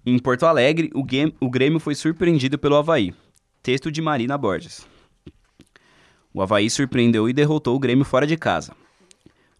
Em 0.05 0.19
Porto 0.19 0.45
Alegre, 0.45 0.91
o, 0.95 1.05
game, 1.05 1.33
o 1.41 1.49
Grêmio 1.49 1.79
foi 1.79 1.95
surpreendido 1.95 2.59
pelo 2.59 2.75
Havaí. 2.75 3.15
Texto 3.63 3.93
de 3.93 4.03
Marina 4.03 4.37
Borges. 4.37 4.85
O 6.35 6.41
Havaí 6.41 6.71
surpreendeu 6.71 7.29
e 7.29 7.33
derrotou 7.33 7.77
o 7.77 7.79
Grêmio 7.79 8.05
fora 8.05 8.27
de 8.27 8.37
casa. 8.37 8.73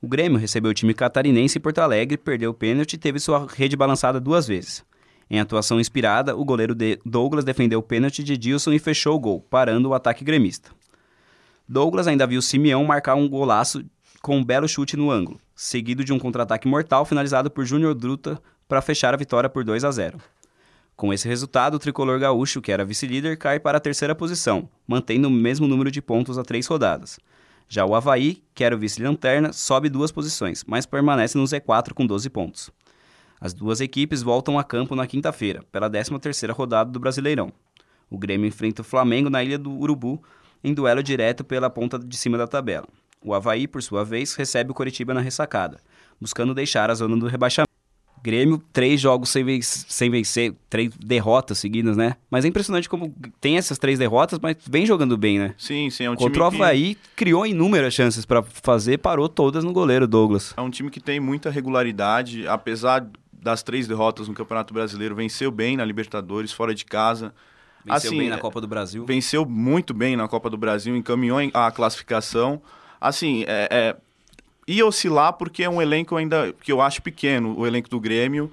O 0.01 0.09
Grêmio 0.09 0.39
recebeu 0.39 0.71
o 0.71 0.75
time 0.75 0.95
catarinense 0.95 1.59
em 1.59 1.61
Porto 1.61 1.79
Alegre, 1.79 2.17
perdeu 2.17 2.51
o 2.51 2.55
pênalti 2.55 2.95
e 2.95 2.99
teve 2.99 3.21
sua 3.21 3.47
rede 3.47 3.77
balançada 3.77 4.19
duas 4.19 4.47
vezes. 4.47 4.85
Em 5.31 5.39
atuação 5.39 5.79
inspirada, 5.79 6.37
o 6.37 6.45
goleiro 6.45 6.75
Douglas 7.07 7.45
defendeu 7.45 7.79
o 7.79 7.83
pênalti 7.83 8.23
de 8.23 8.37
Dilson 8.37 8.73
e 8.73 8.79
fechou 8.79 9.17
o 9.17 9.21
gol, 9.21 9.41
parando 9.41 9.91
o 9.91 9.95
ataque 9.95 10.25
gremista. 10.25 10.71
Douglas 11.69 12.07
ainda 12.07 12.27
viu 12.27 12.43
Simeão 12.43 12.85
marcar 12.85 13.15
um 13.15 13.29
golaço 13.29 13.85
com 14.21 14.39
um 14.39 14.45
belo 14.45 14.69
chute 14.69 14.97
no 14.97 15.11
ângulo, 15.11 15.41
seguido 15.55 16.05
de 16.05 16.13
um 16.13 16.19
contra-ataque 16.19 16.69
mortal 16.69 17.05
finalizado 17.05 17.51
por 17.51 17.65
Júnior 17.65 17.95
Druta 17.95 18.43
para 18.69 18.83
fechar 18.83 19.15
a 19.15 19.17
vitória 19.17 19.49
por 19.49 19.65
2 19.65 19.85
a 19.85 19.91
0. 19.91 20.19
Com 20.97 21.13
esse 21.13 21.27
resultado, 21.27 21.75
o 21.75 21.79
tricolor 21.79 22.19
gaúcho, 22.21 22.61
que 22.61 22.71
era 22.71 22.85
vice-líder, 22.85 23.37
cai 23.37 23.59
para 23.59 23.79
a 23.79 23.81
terceira 23.81 24.15
posição, 24.15 24.69
mantendo 24.87 25.29
o 25.29 25.31
mesmo 25.31 25.67
número 25.67 25.91
de 25.91 26.01
pontos 26.01 26.39
a 26.39 26.43
três 26.43 26.67
rodadas. 26.67 27.19
Já 27.69 27.85
o 27.87 27.95
Havaí, 27.95 28.43
que 28.55 28.63
era 28.63 28.77
o 28.77 28.79
vice-lanterna, 28.79 29.53
sobe 29.53 29.89
duas 29.89 30.13
posições, 30.13 30.63
mas 30.67 30.85
permanece 30.85 31.39
no 31.39 31.45
Z4 31.45 31.93
com 31.95 32.07
12 32.07 32.29
pontos. 32.29 32.71
As 33.41 33.53
duas 33.53 33.81
equipes 33.81 34.23
voltam 34.23 34.59
a 34.59 34.63
campo 34.63 34.95
na 34.95 35.07
quinta-feira, 35.07 35.65
pela 35.73 35.91
13ª 35.91 36.53
rodada 36.53 36.91
do 36.91 37.01
Brasileirão. 37.01 37.53
O 38.09 38.19
Grêmio 38.19 38.47
enfrenta 38.47 38.83
o 38.83 38.85
Flamengo 38.85 39.31
na 39.31 39.43
Ilha 39.43 39.59
do 39.59 39.73
Urubu, 39.73 40.23
em 40.63 40.73
duelo 40.73 41.03
direto 41.03 41.43
pela 41.43 41.71
ponta 41.71 41.99
de 41.99 42.17
cima 42.17 42.39
da 42.39 42.47
tabela. 42.47 42.87
O 43.25 43.35
Havaí, 43.35 43.67
por 43.67 43.83
sua 43.83 44.05
vez, 44.05 44.35
recebe 44.35 44.71
o 44.71 44.75
Coritiba 44.75 45.15
na 45.15 45.21
ressacada, 45.21 45.81
buscando 46.21 46.55
deixar 46.55 46.91
a 46.91 46.95
zona 46.95 47.17
do 47.17 47.27
rebaixamento. 47.27 47.72
Grêmio, 48.23 48.63
três 48.73 49.01
jogos 49.01 49.31
sem, 49.31 49.43
vencer, 49.45 49.85
sem 49.89 50.11
vencer, 50.11 50.55
três 50.71 50.91
derrotas 50.97 51.59
seguidas, 51.59 51.97
né? 51.97 52.17
Mas 52.31 52.45
é 52.45 52.49
impressionante 52.49 52.89
como 52.89 53.13
tem 53.41 53.57
essas 53.57 53.79
três 53.79 53.99
derrotas, 53.99 54.39
mas 54.41 54.57
vem 54.69 54.87
jogando 54.87 55.17
bem, 55.17 55.39
né? 55.39 55.55
Sim, 55.59 55.91
sim. 55.91 56.05
É 56.05 56.11
um 56.11 56.15
Contra 56.15 56.33
time 56.49 56.61
o 56.61 56.63
Havaí, 56.63 56.95
que... 56.95 57.01
criou 57.17 57.45
inúmeras 57.45 57.93
chances 57.93 58.25
para 58.25 58.43
fazer, 58.43 58.99
parou 58.99 59.29
todas 59.29 59.65
no 59.65 59.73
goleiro 59.73 60.07
Douglas. 60.07 60.55
É 60.57 60.61
um 60.61 60.71
time 60.71 60.91
que 60.91 61.01
tem 61.01 61.19
muita 61.19 61.51
regularidade, 61.51 62.47
apesar 62.47 63.07
das 63.33 63.63
três 63.63 63.89
derrotas 63.89 64.29
no 64.29 64.35
Campeonato 64.35 64.73
Brasileiro, 64.73 65.17
venceu 65.17 65.51
bem 65.51 65.77
na 65.77 65.85
Libertadores, 65.85 66.53
fora 66.53 66.73
de 66.73 66.85
casa. 66.85 67.35
Venceu 67.85 68.11
assim, 68.11 68.19
bem 68.19 68.31
na 68.31 68.39
Copa 68.39 68.61
do 68.61 68.69
Brasil. 68.69 69.05
Venceu 69.05 69.45
muito 69.45 69.93
bem 69.93 70.15
na 70.15 70.29
Copa 70.29 70.49
do 70.49 70.57
Brasil, 70.57 70.95
encaminhou 70.97 71.39
a 71.53 71.73
classificação. 71.73 72.63
Assim, 73.01 73.43
é, 73.49 73.69
é 73.71 73.97
ia 74.67 74.87
oscilar 74.87 75.33
porque 75.35 75.65
é 75.65 75.69
um 75.71 75.81
elenco 75.81 76.17
ainda 76.17 76.53
que 76.53 76.71
eu 76.73 76.81
acho 76.81 77.03
pequeno, 77.03 77.59
o 77.59 77.67
elenco 77.67 77.89
do 77.89 78.01
Grêmio 78.01 78.53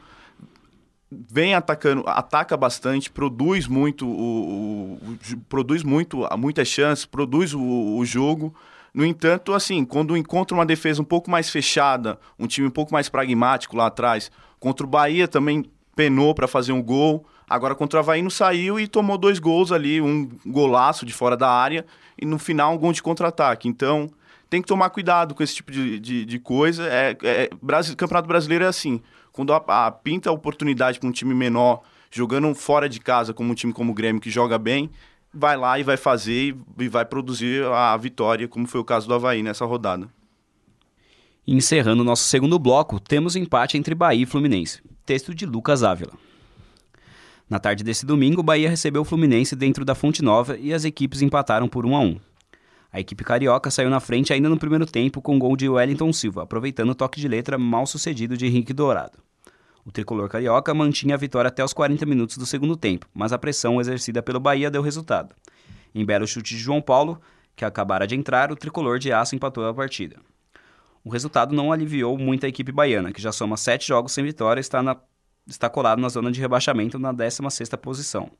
vem 1.11 1.55
atacando, 1.55 2.03
ataca 2.05 2.55
bastante, 2.55 3.09
produz 3.09 3.67
muito, 3.67 4.07
o, 4.07 4.93
o, 4.93 5.17
produz 5.47 5.81
muito, 5.83 6.27
muitas 6.37 6.67
chances, 6.67 7.05
produz 7.05 7.53
o, 7.53 7.97
o, 7.97 8.05
jogo. 8.05 8.53
No 8.93 9.03
entanto, 9.03 9.53
assim, 9.53 9.83
quando 9.83 10.15
encontra 10.15 10.55
uma 10.55 10.65
defesa 10.65 11.01
um 11.01 11.05
pouco 11.05 11.29
mais 11.29 11.49
fechada, 11.49 12.19
um 12.37 12.45
time 12.45 12.67
um 12.67 12.71
pouco 12.71 12.93
mais 12.93 13.09
pragmático 13.09 13.75
lá 13.75 13.87
atrás, 13.87 14.31
contra 14.59 14.85
o 14.85 14.89
Bahia 14.89 15.27
também 15.27 15.65
penou 15.95 16.35
para 16.35 16.47
fazer 16.47 16.71
um 16.71 16.81
gol. 16.81 17.25
Agora 17.49 17.73
contra 17.73 17.97
o 17.97 17.99
Havaí 17.99 18.21
não 18.21 18.29
saiu 18.29 18.79
e 18.79 18.87
tomou 18.87 19.17
dois 19.17 19.39
gols 19.39 19.71
ali, 19.71 19.99
um 19.99 20.29
golaço 20.45 21.05
de 21.05 21.13
fora 21.13 21.35
da 21.35 21.49
área 21.49 21.83
e 22.21 22.25
no 22.25 22.37
final 22.37 22.73
um 22.73 22.77
gol 22.77 22.93
de 22.93 23.01
contra-ataque. 23.01 23.67
Então, 23.67 24.09
tem 24.49 24.61
que 24.61 24.67
tomar 24.67 24.89
cuidado 24.89 25.35
com 25.35 25.43
esse 25.43 25.55
tipo 25.55 25.71
de, 25.71 25.99
de, 25.99 26.25
de 26.25 26.39
coisa. 26.39 26.87
É, 26.87 27.15
é, 27.21 27.49
Brasil, 27.61 27.95
Campeonato 27.95 28.27
Brasileiro 28.27 28.65
é 28.65 28.67
assim. 28.67 29.01
Quando 29.31 29.53
a, 29.53 29.63
a 29.67 29.91
pinta 29.91 30.29
a 30.29 30.33
oportunidade 30.33 30.99
para 30.99 31.07
um 31.07 31.11
time 31.11 31.35
menor, 31.35 31.81
jogando 32.09 32.53
fora 32.55 32.89
de 32.89 32.99
casa, 32.99 33.33
como 33.33 33.51
um 33.51 33.55
time 33.55 33.71
como 33.71 33.91
o 33.91 33.95
Grêmio, 33.95 34.21
que 34.21 34.29
joga 34.29 34.57
bem, 34.57 34.89
vai 35.31 35.55
lá 35.55 35.79
e 35.79 35.83
vai 35.83 35.97
fazer 35.97 36.55
e, 36.79 36.87
vai 36.87 37.05
produzir 37.05 37.63
a, 37.65 37.93
a 37.93 37.97
vitória, 37.97 38.47
como 38.47 38.67
foi 38.67 38.81
o 38.81 38.85
caso 38.85 39.07
do 39.07 39.13
Havaí 39.13 39.43
nessa 39.43 39.65
rodada. 39.65 40.09
Encerrando 41.45 42.03
nosso 42.03 42.23
segundo 42.23 42.59
bloco, 42.59 42.99
temos 42.99 43.35
empate 43.35 43.77
entre 43.77 43.95
Bahia 43.95 44.23
e 44.23 44.25
Fluminense. 44.25 44.81
Texto 45.05 45.33
de 45.33 45.45
Lucas 45.45 45.83
Ávila. 45.83 46.13
Na 47.49 47.57
tarde 47.57 47.83
desse 47.83 48.05
domingo, 48.05 48.41
o 48.41 48.43
Bahia 48.43 48.69
recebeu 48.69 49.01
o 49.01 49.05
Fluminense 49.05 49.55
dentro 49.55 49.83
da 49.83 49.95
Fonte 49.95 50.21
Nova 50.21 50.57
e 50.57 50.71
as 50.71 50.85
equipes 50.85 51.23
empataram 51.23 51.67
por 51.67 51.85
1 51.85 51.95
a 51.95 51.99
1. 51.99 52.19
A 52.91 52.99
equipe 52.99 53.23
carioca 53.23 53.69
saiu 53.69 53.89
na 53.89 53.99
frente 53.99 54.33
ainda 54.33 54.49
no 54.49 54.57
primeiro 54.57 54.85
tempo 54.85 55.21
com 55.21 55.37
gol 55.37 55.55
de 55.55 55.69
Wellington 55.69 56.11
Silva, 56.11 56.43
aproveitando 56.43 56.89
o 56.89 56.95
toque 56.95 57.19
de 57.19 57.27
letra 57.27 57.55
mal 57.57 57.85
sucedido 57.85 58.35
de 58.35 58.47
Henrique 58.47 58.73
Dourado. 58.73 59.19
O 59.85 59.91
tricolor 59.91 60.27
carioca 60.27 60.73
mantinha 60.73 61.13
a 61.13 61.17
vitória 61.17 61.49
até 61.49 61.63
os 61.63 61.71
40 61.71 62.05
minutos 62.05 62.37
do 62.37 62.47
segundo 62.47 62.75
tempo, 62.75 63.07
mas 63.13 63.31
a 63.31 63.37
pressão 63.37 63.79
exercida 63.79 64.23
pelo 64.23 64.39
Bahia 64.39 64.71
deu 64.71 64.81
resultado. 64.81 65.35
Em 65.93 66.03
belo 66.03 66.27
chute 66.27 66.55
de 66.55 66.61
João 66.61 66.81
Paulo, 66.81 67.21
que 67.55 67.63
acabara 67.63 68.07
de 68.07 68.15
entrar, 68.15 68.51
o 68.51 68.55
tricolor 68.55 68.97
de 68.97 69.11
aço 69.11 69.35
empatou 69.35 69.67
a 69.67 69.73
partida. 69.73 70.17
O 71.03 71.09
resultado 71.09 71.55
não 71.55 71.71
aliviou 71.71 72.17
muito 72.17 72.45
a 72.45 72.49
equipe 72.49 72.71
baiana, 72.71 73.11
que 73.11 73.21
já 73.21 73.31
soma 73.31 73.55
sete 73.55 73.87
jogos 73.87 74.11
sem 74.11 74.23
vitória 74.23 74.59
e 74.59 74.61
está, 74.61 74.81
na, 74.81 74.97
está 75.47 75.69
colado 75.69 75.99
na 75.99 76.09
zona 76.09 76.31
de 76.31 76.41
rebaixamento 76.41 76.97
na 76.97 77.13
16ª 77.13 77.77
posição, 77.77 78.31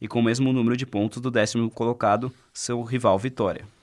e 0.00 0.06
com 0.06 0.20
o 0.20 0.22
mesmo 0.22 0.52
número 0.52 0.76
de 0.76 0.86
pontos 0.86 1.20
do 1.20 1.30
décimo 1.30 1.70
colocado, 1.70 2.32
seu 2.52 2.82
rival 2.82 3.18
Vitória. 3.18 3.75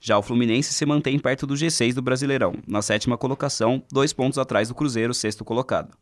Já 0.00 0.16
o 0.16 0.22
Fluminense 0.22 0.72
se 0.72 0.86
mantém 0.86 1.18
perto 1.18 1.46
do 1.46 1.54
G6 1.54 1.92
do 1.92 2.00
Brasileirão, 2.00 2.54
na 2.66 2.80
sétima 2.80 3.18
colocação, 3.18 3.82
dois 3.92 4.14
pontos 4.14 4.38
atrás 4.38 4.68
do 4.68 4.74
Cruzeiro, 4.74 5.12
sexto 5.12 5.44
colocado. 5.44 5.94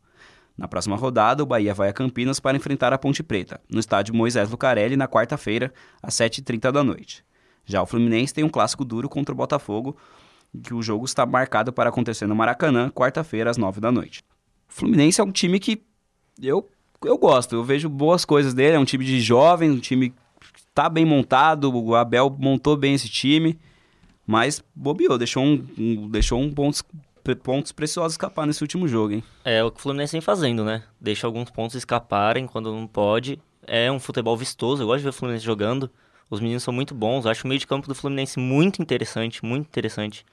Na 0.57 0.69
próxima 0.69 0.95
rodada, 0.95 1.43
o 1.43 1.45
Bahia 1.45 1.73
vai 1.73 1.89
a 1.89 1.93
Campinas 1.93 2.39
para 2.39 2.55
enfrentar 2.55 2.93
a 2.93 2.97
Ponte 2.97 3.21
Preta, 3.21 3.59
no 3.69 3.79
estádio 3.79 4.15
Moisés 4.15 4.49
Lucarelli, 4.49 4.95
na 4.95 5.07
quarta-feira, 5.07 5.73
às 6.01 6.13
7h30 6.13 6.71
da 6.71 6.81
noite. 6.81 7.25
Já 7.65 7.81
o 7.81 7.85
Fluminense 7.85 8.33
tem 8.33 8.43
um 8.43 8.49
clássico 8.49 8.85
duro 8.85 9.09
contra 9.09 9.33
o 9.33 9.37
Botafogo, 9.37 9.97
que 10.63 10.73
o 10.73 10.81
jogo 10.81 11.03
está 11.05 11.25
marcado 11.25 11.73
para 11.73 11.89
acontecer 11.89 12.25
no 12.25 12.35
Maracanã, 12.35 12.89
quarta-feira, 12.89 13.49
às 13.49 13.57
9 13.57 13.81
da 13.81 13.91
noite. 13.91 14.23
O 14.69 14.73
Fluminense 14.73 15.19
é 15.19 15.23
um 15.23 15.31
time 15.31 15.59
que 15.59 15.83
eu, 16.41 16.69
eu 17.03 17.17
gosto, 17.17 17.55
eu 17.55 17.63
vejo 17.65 17.89
boas 17.89 18.23
coisas 18.23 18.53
dele, 18.53 18.77
é 18.77 18.79
um 18.79 18.85
time 18.85 19.03
de 19.03 19.19
jovens, 19.19 19.71
um 19.71 19.79
time 19.79 20.09
que 20.09 20.59
está 20.67 20.87
bem 20.87 21.05
montado, 21.05 21.69
o 21.73 21.95
Abel 21.95 22.33
montou 22.39 22.77
bem 22.77 22.93
esse 22.93 23.09
time, 23.09 23.59
mas 24.29 24.63
bobeou, 24.75 25.17
deixou 25.17 25.43
um, 25.43 25.65
um 25.75 26.07
deixou 26.07 26.39
um 26.39 26.51
pontos, 26.53 26.83
pontos 27.41 27.71
preciosos 27.71 28.13
escapar 28.13 28.45
nesse 28.45 28.61
último 28.61 28.87
jogo, 28.87 29.15
hein? 29.15 29.23
É 29.43 29.63
o 29.63 29.71
que 29.71 29.79
o 29.79 29.81
Fluminense 29.81 30.11
vem 30.11 30.21
fazendo, 30.21 30.63
né? 30.63 30.83
Deixa 31.01 31.25
alguns 31.25 31.49
pontos 31.49 31.75
escaparem 31.75 32.45
quando 32.45 32.71
não 32.71 32.85
pode. 32.85 33.41
É 33.65 33.91
um 33.91 33.99
futebol 33.99 34.37
vistoso, 34.37 34.83
eu 34.83 34.85
gosto 34.85 34.99
de 34.99 35.05
ver 35.05 35.09
o 35.09 35.13
Fluminense 35.13 35.43
jogando. 35.43 35.89
Os 36.29 36.39
meninos 36.39 36.61
são 36.61 36.71
muito 36.71 36.93
bons, 36.93 37.25
acho 37.25 37.43
o 37.43 37.47
meio 37.47 37.57
de 37.57 37.65
campo 37.65 37.87
do 37.87 37.95
Fluminense 37.95 38.37
muito 38.37 38.79
interessante, 38.83 39.43
muito 39.43 39.65
interessante. 39.65 40.23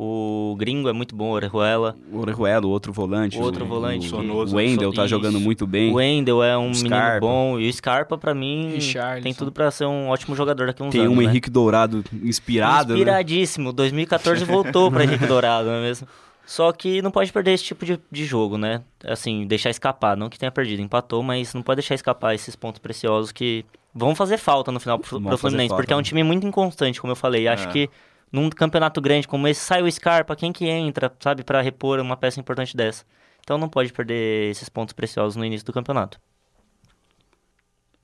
O 0.00 0.54
gringo 0.56 0.88
é 0.88 0.92
muito 0.92 1.16
bom, 1.16 1.30
o 1.30 1.32
Orejuela. 1.32 1.96
O 2.12 2.20
Orejuela, 2.20 2.64
o 2.64 2.70
outro 2.70 2.92
volante. 2.92 3.36
O 3.36 3.42
outro 3.42 3.66
volante. 3.66 4.06
O, 4.06 4.10
Sonoso. 4.10 4.54
o 4.54 4.58
Wendel 4.58 4.92
tá 4.92 5.02
Isso. 5.02 5.08
jogando 5.08 5.40
muito 5.40 5.66
bem. 5.66 5.90
O 5.90 5.94
Wendel 5.96 6.40
é 6.40 6.56
um 6.56 6.66
O 6.66 6.70
menino 6.70 6.86
Scarpa. 6.88 7.18
bom. 7.26 7.58
E 7.58 7.68
o 7.68 7.72
Scarpa, 7.72 8.16
pra 8.16 8.32
mim, 8.32 8.78
tem 9.24 9.34
tudo 9.34 9.50
pra 9.50 9.72
ser 9.72 9.86
um 9.86 10.06
ótimo 10.08 10.36
jogador 10.36 10.68
daqui 10.68 10.80
a 10.82 10.86
uns 10.86 10.92
Tem 10.92 11.00
anos, 11.00 11.12
um 11.14 11.20
né? 11.20 11.24
Henrique 11.24 11.50
Dourado 11.50 12.04
inspirado, 12.22 12.92
né? 12.94 13.00
Inspiradíssimo. 13.00 13.72
2014 13.72 14.44
voltou 14.44 14.88
pra 14.88 15.02
Henrique 15.02 15.26
Dourado, 15.26 15.66
não 15.66 15.74
é 15.78 15.82
mesmo? 15.82 16.06
Só 16.46 16.70
que 16.72 17.02
não 17.02 17.10
pode 17.10 17.32
perder 17.32 17.54
esse 17.54 17.64
tipo 17.64 17.84
de, 17.84 17.98
de 18.10 18.24
jogo, 18.24 18.56
né? 18.56 18.82
Assim, 19.04 19.46
deixar 19.48 19.68
escapar. 19.70 20.16
Não 20.16 20.28
que 20.30 20.38
tenha 20.38 20.52
perdido, 20.52 20.80
empatou, 20.80 21.24
mas 21.24 21.52
não 21.54 21.60
pode 21.60 21.78
deixar 21.80 21.96
escapar 21.96 22.36
esses 22.36 22.54
pontos 22.54 22.78
preciosos 22.78 23.32
que 23.32 23.64
vão 23.92 24.14
fazer 24.14 24.38
falta 24.38 24.70
no 24.70 24.78
final 24.78 24.96
pro, 24.98 25.20
pro 25.20 25.36
Fluminense. 25.36 25.70
falta, 25.70 25.82
porque 25.82 25.92
é 25.92 25.96
um 25.96 25.98
né? 25.98 26.04
time 26.04 26.22
muito 26.22 26.46
inconstante, 26.46 27.00
como 27.00 27.10
eu 27.10 27.16
falei. 27.16 27.48
Acho 27.48 27.68
É. 27.68 27.72
que 27.72 27.90
num 28.32 28.50
campeonato 28.50 29.00
grande 29.00 29.26
como 29.26 29.48
esse, 29.48 29.60
sai 29.60 29.82
o 29.82 29.90
Scarpa, 29.90 30.36
quem 30.36 30.52
que 30.52 30.66
entra, 30.66 31.12
sabe, 31.20 31.42
pra 31.42 31.62
repor 31.62 32.00
uma 32.00 32.16
peça 32.16 32.40
importante 32.40 32.76
dessa? 32.76 33.04
Então 33.40 33.56
não 33.58 33.68
pode 33.68 33.92
perder 33.92 34.50
esses 34.50 34.68
pontos 34.68 34.92
preciosos 34.92 35.36
no 35.36 35.44
início 35.44 35.64
do 35.64 35.72
campeonato. 35.72 36.20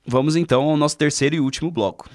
Vamos 0.05 0.35
então 0.35 0.69
ao 0.69 0.77
nosso 0.77 0.97
terceiro 0.97 1.35
e 1.35 1.39
último 1.39 1.71
bloco. 1.71 2.09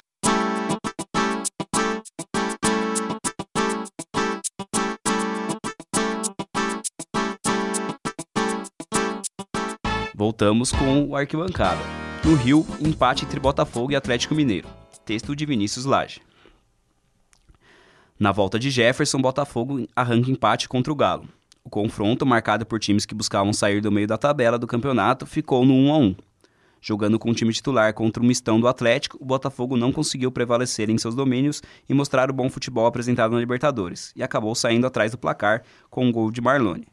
Voltamos 10.15 10.71
com 10.71 11.09
o 11.09 11.17
arquibancada. 11.17 11.81
No 12.23 12.35
Rio, 12.35 12.67
empate 12.81 13.25
entre 13.25 13.41
Botafogo 13.41 13.93
e 13.93 13.97
Atlético 13.97 14.35
Mineiro. 14.35 14.69
Texto 15.07 15.35
de 15.35 15.47
Vinícius 15.47 15.87
Lage. 15.87 16.21
Na 18.21 18.33
volta 18.33 18.59
de 18.59 18.71
Jefferson, 18.71 19.19
Botafogo 19.19 19.89
arranca 19.97 20.31
empate 20.31 20.69
contra 20.69 20.93
o 20.93 20.95
Galo. 20.95 21.27
O 21.65 21.71
confronto, 21.71 22.27
marcado 22.27 22.67
por 22.67 22.79
times 22.79 23.07
que 23.07 23.15
buscavam 23.15 23.51
sair 23.51 23.81
do 23.81 23.91
meio 23.91 24.07
da 24.07 24.19
tabela 24.19 24.59
do 24.59 24.67
campeonato, 24.67 25.25
ficou 25.25 25.65
no 25.65 25.73
1 25.73 25.95
a 25.95 25.97
1. 25.97 26.17
Jogando 26.83 27.19
com 27.19 27.31
o 27.31 27.35
time 27.35 27.51
titular 27.51 27.95
contra 27.95 28.23
o 28.23 28.27
mistão 28.27 28.61
do 28.61 28.69
Atlético, 28.69 29.17
o 29.19 29.25
Botafogo 29.25 29.75
não 29.75 29.91
conseguiu 29.91 30.31
prevalecer 30.31 30.91
em 30.91 30.99
seus 30.99 31.15
domínios 31.15 31.63
e 31.89 31.95
mostrar 31.95 32.31
o 32.31 32.35
bom 32.35 32.51
futebol 32.51 32.85
apresentado 32.85 33.33
na 33.33 33.41
Libertadores, 33.41 34.13
e 34.15 34.23
acabou 34.23 34.55
saindo 34.55 34.87
atrás 34.87 35.13
do 35.13 35.19
placar 35.19 35.63
com 35.89 36.05
um 36.05 36.13
gol 36.13 36.31
de 36.31 36.43
Marlone. 36.43 36.87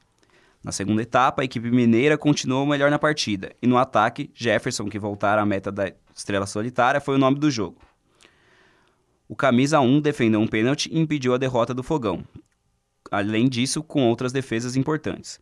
Na 0.64 0.72
segunda 0.72 1.02
etapa, 1.02 1.42
a 1.42 1.46
equipe 1.46 1.70
mineira 1.70 2.18
continuou 2.18 2.66
melhor 2.66 2.90
na 2.90 2.98
partida, 2.98 3.52
e 3.62 3.68
no 3.68 3.78
ataque, 3.78 4.32
Jefferson, 4.34 4.86
que 4.86 4.98
voltara 4.98 5.42
à 5.42 5.46
meta 5.46 5.74
da 5.74 5.92
estrela 6.16 6.46
solitária, 6.46 7.02
foi 7.02 7.16
o 7.16 7.20
nome 7.20 7.38
do 7.38 7.52
jogo. 7.52 7.76
O 9.30 9.36
camisa 9.36 9.82
1 9.82 10.00
defendeu 10.00 10.40
um 10.40 10.48
pênalti 10.48 10.90
e 10.92 10.98
impediu 10.98 11.34
a 11.34 11.38
derrota 11.38 11.74
do 11.74 11.84
Fogão. 11.84 12.24
Além 13.12 13.50
disso, 13.50 13.84
com 13.84 14.08
outras 14.08 14.32
defesas 14.32 14.76
importantes. 14.76 15.40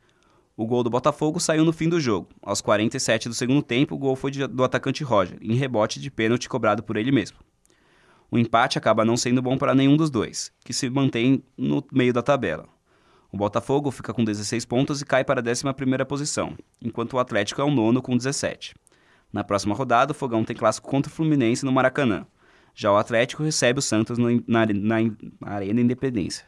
O 0.57 0.65
gol 0.65 0.83
do 0.83 0.89
Botafogo 0.89 1.39
saiu 1.39 1.63
no 1.63 1.73
fim 1.73 1.87
do 1.87 1.99
jogo. 1.99 2.29
Aos 2.41 2.61
47 2.61 3.29
do 3.29 3.35
segundo 3.35 3.61
tempo, 3.61 3.93
o 3.93 3.97
gol 3.97 4.15
foi 4.15 4.31
do 4.31 4.63
atacante 4.63 5.03
Roger, 5.03 5.37
em 5.41 5.53
rebote 5.53 5.99
de 5.99 6.09
pênalti 6.09 6.49
cobrado 6.49 6.81
por 6.81 6.97
ele 6.97 7.11
mesmo. 7.11 7.37
O 8.31 8.37
empate 8.37 8.77
acaba 8.77 9.05
não 9.05 9.15
sendo 9.15 9.41
bom 9.41 9.57
para 9.57 9.75
nenhum 9.75 9.95
dos 9.95 10.09
dois, 10.09 10.51
que 10.63 10.73
se 10.73 10.89
mantém 10.89 11.43
no 11.57 11.83
meio 11.91 12.11
da 12.13 12.23
tabela. 12.23 12.67
O 13.31 13.37
Botafogo 13.37 13.91
fica 13.91 14.13
com 14.13 14.23
16 14.23 14.65
pontos 14.65 15.01
e 15.01 15.05
cai 15.05 15.23
para 15.23 15.41
a 15.41 15.43
11ª 15.43 16.05
posição, 16.05 16.57
enquanto 16.81 17.13
o 17.13 17.19
Atlético 17.19 17.61
é 17.61 17.63
o 17.63 17.69
nono 17.69 18.01
com 18.01 18.17
17. 18.17 18.73
Na 19.31 19.43
próxima 19.43 19.75
rodada, 19.75 20.11
o 20.11 20.15
Fogão 20.15 20.43
tem 20.43 20.55
clássico 20.55 20.89
contra 20.89 21.11
o 21.11 21.13
Fluminense 21.13 21.65
no 21.65 21.71
Maracanã. 21.71 22.25
Já 22.75 22.91
o 22.91 22.97
Atlético 22.97 23.41
recebe 23.41 23.79
o 23.79 23.81
Santos 23.81 24.17
no- 24.17 24.43
na, 24.45 24.65
na- 24.65 24.97
na 25.39 25.51
Arena 25.51 25.79
Independência. 25.81 26.45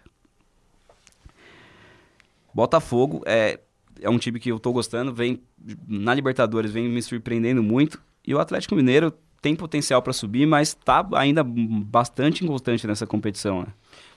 Botafogo 2.54 3.22
é, 3.26 3.60
é 4.02 4.10
um 4.10 4.18
time 4.18 4.40
que 4.40 4.50
eu 4.52 4.60
tô 4.60 4.72
gostando, 4.72 5.14
vem 5.14 5.42
na 5.88 6.14
Libertadores, 6.14 6.72
vem 6.72 6.90
me 6.90 7.02
surpreendendo 7.02 7.62
muito. 7.62 8.02
E 8.26 8.34
o 8.34 8.40
Atlético 8.40 8.76
Mineiro 8.76 9.14
tem 9.42 9.56
potencial 9.56 10.02
para 10.02 10.12
subir, 10.14 10.46
mas 10.46 10.74
tá 10.74 11.08
ainda 11.14 11.44
bastante 11.44 12.44
inconstante 12.44 12.86
nessa 12.88 13.06
competição. 13.06 13.62
Né? 13.62 13.68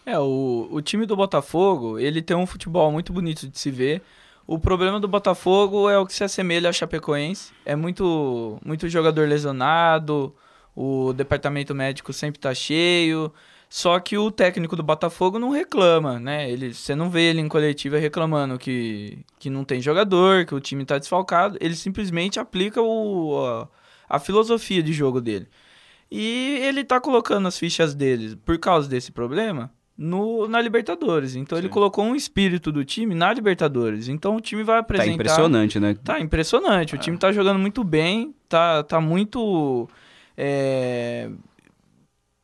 É, 0.06 0.18
o, 0.18 0.68
o 0.70 0.80
time 0.80 1.04
do 1.06 1.14
Botafogo, 1.14 1.98
ele 1.98 2.22
tem 2.22 2.36
um 2.36 2.46
futebol 2.46 2.90
muito 2.90 3.12
bonito 3.12 3.46
de 3.46 3.58
se 3.58 3.70
ver. 3.70 4.02
O 4.46 4.58
problema 4.58 4.98
do 4.98 5.06
Botafogo 5.06 5.88
é 5.88 5.98
o 5.98 6.06
que 6.06 6.14
se 6.14 6.24
assemelha 6.24 6.70
a 6.70 6.72
Chapecoense. 6.72 7.52
É 7.64 7.76
muito, 7.76 8.58
muito 8.64 8.88
jogador 8.88 9.28
lesionado, 9.28 10.34
o 10.82 11.12
departamento 11.12 11.74
médico 11.74 12.12
sempre 12.12 12.40
tá 12.40 12.54
cheio. 12.54 13.32
Só 13.68 14.00
que 14.00 14.18
o 14.18 14.30
técnico 14.32 14.74
do 14.74 14.82
Botafogo 14.82 15.38
não 15.38 15.50
reclama, 15.50 16.18
né? 16.18 16.50
Ele, 16.50 16.74
você 16.74 16.94
não 16.94 17.08
vê 17.08 17.30
ele 17.30 17.40
em 17.40 17.48
coletiva 17.48 17.98
reclamando 17.98 18.58
que, 18.58 19.18
que 19.38 19.48
não 19.48 19.62
tem 19.62 19.80
jogador, 19.80 20.44
que 20.44 20.54
o 20.54 20.58
time 20.60 20.84
tá 20.84 20.98
desfalcado. 20.98 21.56
Ele 21.60 21.76
simplesmente 21.76 22.40
aplica 22.40 22.80
o, 22.82 23.38
a, 24.08 24.16
a 24.16 24.18
filosofia 24.18 24.82
de 24.82 24.92
jogo 24.92 25.20
dele. 25.20 25.46
E 26.10 26.58
ele 26.62 26.82
tá 26.82 26.98
colocando 27.00 27.46
as 27.46 27.56
fichas 27.56 27.94
dele, 27.94 28.34
por 28.44 28.58
causa 28.58 28.88
desse 28.88 29.12
problema, 29.12 29.70
no, 29.96 30.48
na 30.48 30.60
Libertadores. 30.60 31.36
Então 31.36 31.56
ele 31.56 31.68
Sim. 31.68 31.72
colocou 31.72 32.04
um 32.04 32.16
espírito 32.16 32.72
do 32.72 32.84
time 32.84 33.14
na 33.14 33.32
Libertadores. 33.32 34.08
Então 34.08 34.34
o 34.34 34.40
time 34.40 34.64
vai 34.64 34.76
Tá 34.76 34.80
apresentar. 34.80 35.12
impressionante, 35.14 35.78
né? 35.78 35.94
Tá 36.02 36.18
impressionante. 36.18 36.96
O 36.96 36.98
time 36.98 37.16
tá 37.16 37.30
jogando 37.30 37.60
muito 37.60 37.84
bem, 37.84 38.34
tá, 38.48 38.82
tá 38.82 39.00
muito. 39.00 39.88
É, 40.42 41.30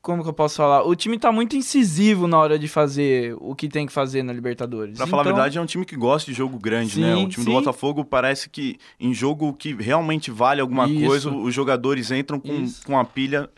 Como 0.02 0.22
que 0.22 0.28
eu 0.28 0.32
posso 0.34 0.56
falar? 0.58 0.84
O 0.84 0.94
time 0.94 1.18
tá 1.18 1.32
muito 1.32 1.56
incisivo 1.56 2.28
na 2.28 2.38
hora 2.38 2.58
de 2.58 2.68
fazer 2.68 3.34
o 3.40 3.54
que 3.56 3.68
tem 3.68 3.86
que 3.86 3.92
fazer 3.92 4.22
na 4.22 4.32
Libertadores. 4.32 4.96
Pra 4.96 5.06
falar 5.06 5.22
a 5.22 5.24
Então, 5.24 5.34
verdade, 5.34 5.58
é 5.58 5.60
um 5.60 5.66
time 5.66 5.84
que 5.84 5.96
gosta 5.96 6.30
de 6.30 6.36
jogo 6.36 6.58
grande, 6.58 6.92
Sim, 6.92 7.00
né? 7.00 7.14
O 7.16 7.28
time 7.28 7.44
sim. 7.44 7.50
do 7.50 7.52
Botafogo 7.52 8.04
parece 8.04 8.48
que 8.48 8.78
em 9.00 9.12
jogo 9.12 9.52
que 9.52 9.72
realmente 9.74 10.30
vale 10.30 10.60
alguma 10.60 10.86
Isso. 10.88 11.06
coisa, 11.06 11.30
os 11.30 11.52
jogadores 11.52 12.10
entram 12.12 12.38
com, 12.38 12.52
Isso. 12.62 12.86
com 12.86 12.96
a 12.98 13.04
pilha 13.04 13.50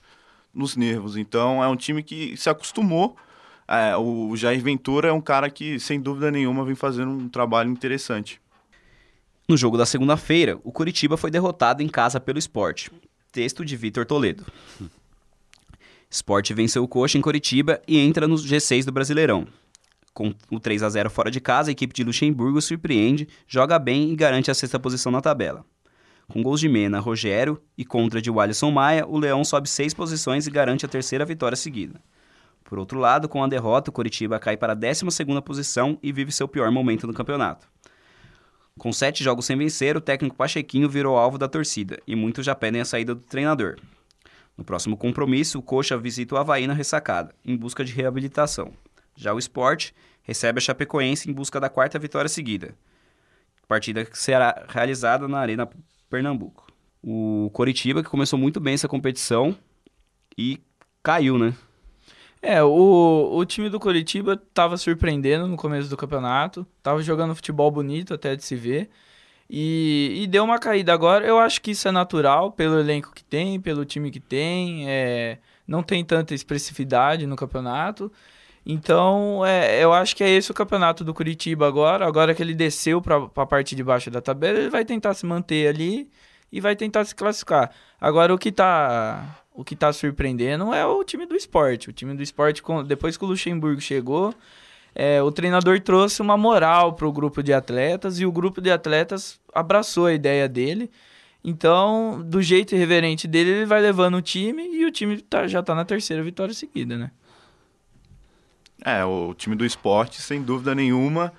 nos 0.54 0.74
nervos. 0.76 1.16
Então 1.18 1.62
é 1.62 1.68
um 1.68 1.76
time 1.76 2.02
que 2.02 2.34
se 2.36 2.48
acostumou. 2.48 3.14
É, 3.68 3.94
o 3.98 4.34
Jair 4.34 4.62
Ventura 4.62 5.08
é 5.08 5.12
um 5.12 5.20
cara 5.20 5.50
que, 5.50 5.78
sem 5.78 6.00
dúvida 6.00 6.30
nenhuma, 6.30 6.64
vem 6.64 6.74
fazendo 6.74 7.10
um 7.10 7.28
trabalho 7.28 7.70
interessante. 7.70 8.40
No 9.46 9.56
jogo 9.56 9.76
da 9.76 9.84
segunda-feira, 9.84 10.58
o 10.64 10.72
Curitiba 10.72 11.16
foi 11.18 11.30
derrotado 11.30 11.82
em 11.82 11.88
casa 11.88 12.18
pelo 12.18 12.38
Sport. 12.38 12.88
Texto 13.38 13.64
de 13.64 13.76
Vitor 13.76 14.04
Toledo. 14.04 14.44
Sport 16.10 16.50
venceu 16.54 16.82
o 16.82 16.88
Coxa 16.88 17.16
em 17.16 17.20
Curitiba 17.20 17.80
e 17.86 17.96
entra 17.96 18.26
no 18.26 18.34
G6 18.34 18.84
do 18.84 18.90
Brasileirão. 18.90 19.46
Com 20.12 20.34
o 20.50 20.58
3 20.58 20.82
a 20.82 20.88
0 20.88 21.08
fora 21.08 21.30
de 21.30 21.40
casa, 21.40 21.70
a 21.70 21.72
equipe 21.72 21.94
de 21.94 22.02
Luxemburgo 22.02 22.60
surpreende, 22.60 23.28
joga 23.46 23.78
bem 23.78 24.10
e 24.10 24.16
garante 24.16 24.50
a 24.50 24.54
sexta 24.54 24.80
posição 24.80 25.12
na 25.12 25.20
tabela. 25.20 25.64
Com 26.26 26.42
gols 26.42 26.58
de 26.58 26.68
Mena, 26.68 26.98
Rogério 26.98 27.62
e 27.76 27.84
contra 27.84 28.20
de 28.20 28.28
Alisson 28.28 28.72
Maia, 28.72 29.06
o 29.06 29.16
Leão 29.16 29.44
sobe 29.44 29.68
seis 29.68 29.94
posições 29.94 30.48
e 30.48 30.50
garante 30.50 30.84
a 30.84 30.88
terceira 30.88 31.24
vitória 31.24 31.54
seguida. 31.54 32.02
Por 32.64 32.76
outro 32.76 32.98
lado, 32.98 33.28
com 33.28 33.44
a 33.44 33.46
derrota, 33.46 33.90
o 33.90 33.92
Curitiba 33.92 34.40
cai 34.40 34.56
para 34.56 34.72
a 34.72 34.76
12ª 34.76 35.40
posição 35.42 35.96
e 36.02 36.10
vive 36.10 36.32
seu 36.32 36.48
pior 36.48 36.72
momento 36.72 37.06
no 37.06 37.14
campeonato. 37.14 37.68
Com 38.78 38.92
sete 38.92 39.24
jogos 39.24 39.44
sem 39.44 39.56
vencer, 39.56 39.96
o 39.96 40.00
técnico 40.00 40.36
Pachequinho 40.36 40.88
virou 40.88 41.16
alvo 41.16 41.36
da 41.36 41.48
torcida 41.48 42.00
e 42.06 42.14
muitos 42.14 42.46
já 42.46 42.54
pedem 42.54 42.80
a 42.80 42.84
saída 42.84 43.14
do 43.14 43.20
treinador. 43.20 43.76
No 44.56 44.64
próximo 44.64 44.96
compromisso, 44.96 45.58
o 45.58 45.62
Coxa 45.62 45.98
visita 45.98 46.34
o 46.34 46.38
Havaí 46.38 46.66
na 46.66 46.74
ressacada, 46.74 47.34
em 47.44 47.56
busca 47.56 47.84
de 47.84 47.92
reabilitação. 47.92 48.72
Já 49.16 49.34
o 49.34 49.38
Sport 49.38 49.90
recebe 50.22 50.58
a 50.58 50.60
Chapecoense 50.60 51.28
em 51.28 51.32
busca 51.32 51.58
da 51.58 51.68
quarta 51.68 51.98
vitória 51.98 52.28
seguida. 52.28 52.74
Partida 53.66 54.04
que 54.04 54.18
será 54.18 54.64
realizada 54.68 55.26
na 55.26 55.38
Arena 55.38 55.68
Pernambuco. 56.08 56.66
O 57.02 57.50
Coritiba, 57.52 58.02
que 58.02 58.08
começou 58.08 58.38
muito 58.38 58.60
bem 58.60 58.74
essa 58.74 58.88
competição 58.88 59.56
e 60.36 60.60
caiu, 61.02 61.36
né? 61.38 61.54
É, 62.40 62.62
o, 62.62 63.30
o 63.32 63.44
time 63.44 63.68
do 63.68 63.80
Curitiba 63.80 64.36
tava 64.54 64.76
surpreendendo 64.76 65.46
no 65.48 65.56
começo 65.56 65.88
do 65.88 65.96
campeonato, 65.96 66.66
tava 66.82 67.02
jogando 67.02 67.34
futebol 67.34 67.70
bonito 67.70 68.14
até 68.14 68.36
de 68.36 68.44
se 68.44 68.54
ver, 68.54 68.88
e, 69.50 70.20
e 70.22 70.26
deu 70.26 70.44
uma 70.44 70.58
caída 70.58 70.92
agora. 70.92 71.26
Eu 71.26 71.38
acho 71.38 71.60
que 71.60 71.72
isso 71.72 71.88
é 71.88 71.90
natural, 71.92 72.52
pelo 72.52 72.78
elenco 72.78 73.12
que 73.12 73.24
tem, 73.24 73.60
pelo 73.60 73.84
time 73.84 74.10
que 74.10 74.20
tem, 74.20 74.88
é, 74.88 75.38
não 75.66 75.82
tem 75.82 76.04
tanta 76.04 76.34
expressividade 76.34 77.26
no 77.26 77.36
campeonato. 77.36 78.12
Então, 78.64 79.44
é, 79.46 79.82
eu 79.82 79.92
acho 79.92 80.14
que 80.14 80.22
é 80.22 80.28
esse 80.28 80.50
o 80.50 80.54
campeonato 80.54 81.02
do 81.02 81.14
Curitiba 81.14 81.66
agora. 81.66 82.06
Agora 82.06 82.34
que 82.34 82.42
ele 82.42 82.54
desceu 82.54 83.00
para 83.00 83.16
a 83.16 83.46
parte 83.46 83.74
de 83.74 83.82
baixo 83.82 84.10
da 84.10 84.20
tabela, 84.20 84.58
ele 84.58 84.70
vai 84.70 84.84
tentar 84.84 85.14
se 85.14 85.24
manter 85.26 85.68
ali 85.68 86.10
e 86.52 86.60
vai 86.60 86.76
tentar 86.76 87.04
se 87.04 87.14
classificar. 87.14 87.70
Agora, 88.00 88.34
o 88.34 88.38
que 88.38 88.50
está 88.50 89.42
o 89.58 89.64
que 89.64 89.74
tá 89.74 89.92
surpreendendo 89.92 90.72
é 90.72 90.86
o 90.86 91.02
time 91.02 91.26
do 91.26 91.34
esporte. 91.34 91.90
O 91.90 91.92
time 91.92 92.14
do 92.14 92.22
esporte, 92.22 92.62
depois 92.86 93.16
que 93.16 93.24
o 93.24 93.26
Luxemburgo 93.26 93.80
chegou, 93.80 94.32
é, 94.94 95.20
o 95.20 95.32
treinador 95.32 95.80
trouxe 95.80 96.22
uma 96.22 96.36
moral 96.36 96.92
para 96.92 97.08
o 97.08 97.12
grupo 97.12 97.42
de 97.42 97.52
atletas 97.52 98.20
e 98.20 98.24
o 98.24 98.30
grupo 98.30 98.60
de 98.60 98.70
atletas 98.70 99.40
abraçou 99.52 100.06
a 100.06 100.12
ideia 100.12 100.48
dele. 100.48 100.88
Então, 101.42 102.22
do 102.24 102.40
jeito 102.40 102.76
irreverente 102.76 103.26
dele, 103.26 103.50
ele 103.50 103.66
vai 103.66 103.80
levando 103.80 104.18
o 104.18 104.22
time 104.22 104.62
e 104.62 104.86
o 104.86 104.92
time 104.92 105.20
tá, 105.20 105.48
já 105.48 105.58
está 105.58 105.74
na 105.74 105.84
terceira 105.84 106.22
vitória 106.22 106.54
seguida, 106.54 106.96
né? 106.96 107.10
É, 108.84 109.04
o 109.04 109.34
time 109.34 109.56
do 109.56 109.66
esporte, 109.66 110.22
sem 110.22 110.40
dúvida 110.40 110.72
nenhuma, 110.72 111.32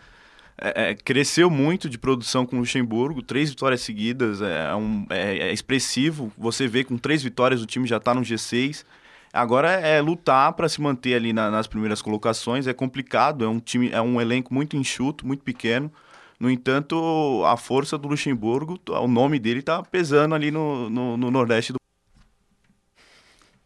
é, 0.62 0.90
é, 0.90 0.96
cresceu 0.96 1.50
muito 1.50 1.90
de 1.90 1.98
produção 1.98 2.46
com 2.46 2.58
o 2.58 2.60
Luxemburgo, 2.60 3.22
três 3.22 3.50
vitórias 3.50 3.82
seguidas, 3.82 4.42
é, 4.42 4.76
um, 4.76 5.06
é, 5.10 5.50
é 5.50 5.54
expressivo. 5.54 6.32
Você 6.38 6.68
vê 6.68 6.84
com 6.84 6.98
três 6.98 7.24
vitórias 7.24 7.62
o 7.62 7.66
time 7.66 7.88
já 7.88 7.98
está 7.98 8.14
no 8.14 8.22
G6. 8.22 8.84
Agora 9.32 9.72
é 9.72 10.02
lutar 10.02 10.54
para 10.54 10.68
se 10.68 10.82
manter 10.82 11.14
ali 11.14 11.32
na, 11.32 11.50
nas 11.50 11.68
primeiras 11.68 12.02
colocações. 12.02 12.68
É 12.68 12.74
complicado, 12.74 13.46
é 13.46 13.48
um 13.48 13.60
time, 13.60 13.90
é 13.92 14.02
um 14.02 14.20
elenco 14.20 14.54
muito 14.54 14.76
enxuto, 14.76 15.26
muito 15.26 15.44
pequeno. 15.44 15.92
No 16.40 16.50
entanto, 16.50 17.44
a 17.46 17.56
força 17.56 17.98
do 17.98 18.08
Luxemburgo, 18.08 18.80
o 18.88 19.08
nome 19.08 19.40
dele 19.40 19.60
está 19.60 19.84
pesando 19.84 20.34
ali 20.34 20.52
no, 20.52 20.90
no, 20.90 21.18
no 21.18 21.32
Nordeste 21.32 21.74
do. 21.74 21.80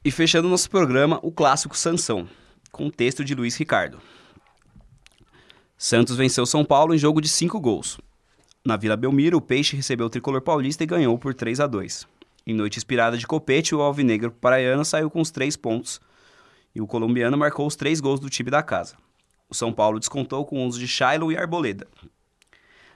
E 0.03 0.11
fechando 0.11 0.49
nosso 0.49 0.69
programa, 0.69 1.19
o 1.23 1.31
clássico 1.31 1.77
Sansão, 1.77 2.27
com 2.71 2.89
texto 2.89 3.23
de 3.23 3.33
Luiz 3.33 3.55
Ricardo. 3.55 3.99
Santos 5.85 6.15
venceu 6.15 6.45
São 6.45 6.63
Paulo 6.63 6.95
em 6.95 6.97
jogo 6.97 7.19
de 7.19 7.27
5 7.27 7.59
gols. 7.59 7.99
Na 8.65 8.77
Vila 8.77 8.95
Belmiro, 8.95 9.35
o 9.35 9.41
Peixe 9.41 9.75
recebeu 9.75 10.05
o 10.05 10.09
tricolor 10.09 10.39
paulista 10.39 10.81
e 10.81 10.87
ganhou 10.87 11.19
por 11.19 11.33
3 11.33 11.59
a 11.59 11.67
2. 11.67 12.07
Em 12.47 12.53
noite 12.53 12.77
inspirada 12.77 13.17
de 13.17 13.27
copete, 13.27 13.75
o 13.75 13.81
alvinegro 13.81 14.31
paraiano 14.31 14.85
saiu 14.85 15.09
com 15.09 15.19
os 15.19 15.29
três 15.29 15.57
pontos 15.57 15.99
e 16.73 16.79
o 16.79 16.87
colombiano 16.87 17.37
marcou 17.37 17.67
os 17.67 17.75
três 17.75 17.99
gols 17.99 18.21
do 18.21 18.29
time 18.29 18.49
da 18.49 18.63
casa. 18.63 18.95
O 19.49 19.53
São 19.53 19.73
Paulo 19.73 19.99
descontou 19.99 20.45
com 20.45 20.63
o 20.63 20.65
uso 20.65 20.79
de 20.79 20.87
Shiloh 20.87 21.33
e 21.33 21.37
Arboleda. 21.37 21.85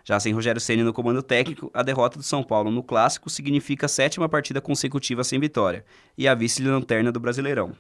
Já 0.06 0.18
sem 0.18 0.32
Rogério 0.32 0.62
Ceni 0.62 0.82
no 0.82 0.94
comando 0.94 1.22
técnico, 1.22 1.70
a 1.74 1.84
derrota 1.84 2.18
do 2.18 2.24
São 2.24 2.42
Paulo 2.42 2.72
no 2.72 2.82
clássico 2.82 3.30
significa 3.30 3.88
a 3.88 3.90
sétima 3.90 4.30
partida 4.30 4.62
consecutiva 4.62 5.26
sem 5.26 5.42
vitória 5.42 5.84
e 6.18 6.26
a 6.26 6.34
vice-lanterna 6.34 7.12
do 7.12 7.20
Brasileirão. 7.20 7.76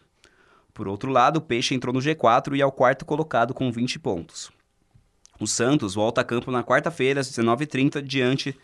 Por 0.73 0.85
outro 0.85 1.09
lado, 1.09 1.37
o 1.37 1.41
Peixe 1.41 1.73
entrou 1.73 1.93
no 1.93 2.01
G4 2.01 2.57
e 2.57 2.61
é 2.61 2.65
o 2.65 2.73
quarto 2.73 3.05
colocado 3.05 3.53
com 3.53 3.71
20 3.71 3.99
pontos. 3.99 4.56
O 5.39 5.45
Santos 5.47 5.93
volta 5.93 6.21
a 6.21 6.23
campo 6.23 6.51
na 6.51 6.63
quarta-feira, 6.63 7.21
às 7.21 7.31
19h30, 7.31 8.01
diante 8.01 8.55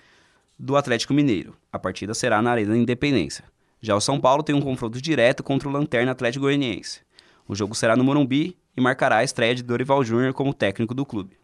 do 0.57 0.75
Atlético 0.75 1.13
Mineiro. 1.13 1.55
A 1.71 1.77
partida 1.77 2.13
será 2.13 2.41
na 2.41 2.51
Arena 2.51 2.77
Independência. 2.77 3.45
Já 3.81 3.95
o 3.95 4.01
São 4.01 4.19
Paulo 4.19 4.43
tem 4.43 4.55
um 4.55 4.61
confronto 4.61 5.01
direto 5.01 5.43
contra 5.43 5.67
o 5.67 5.71
Lanterna 5.71 6.11
Atlético 6.11 6.45
Goianiense. 6.45 7.01
O 7.47 7.53
jogo 7.53 7.75
será 7.75 7.95
no 7.95 8.03
Morumbi 8.03 8.55
e 8.75 8.81
marcará 8.81 9.17
a 9.17 9.23
estreia 9.23 9.53
de 9.53 9.61
Dorival 9.61 10.03
Júnior 10.03 10.33
como 10.33 10.53
técnico 10.53 10.93
do 10.93 11.05
clube. 11.05 11.37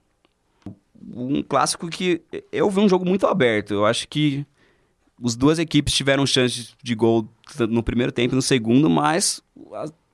Um 1.13 1.43
clássico 1.43 1.89
que 1.89 2.21
eu 2.51 2.69
vi 2.69 2.79
um 2.79 2.89
jogo 2.89 3.05
muito 3.05 3.27
aberto. 3.27 3.73
Eu 3.73 3.85
acho 3.85 4.07
que 4.07 4.45
as 5.23 5.35
duas 5.35 5.59
equipes 5.59 5.93
tiveram 5.93 6.25
chance 6.25 6.73
de 6.81 6.95
gol 6.95 7.27
no 7.69 7.83
primeiro 7.83 8.11
tempo 8.11 8.33
e 8.33 8.37
no 8.37 8.41
segundo, 8.41 8.89
mas 8.89 9.43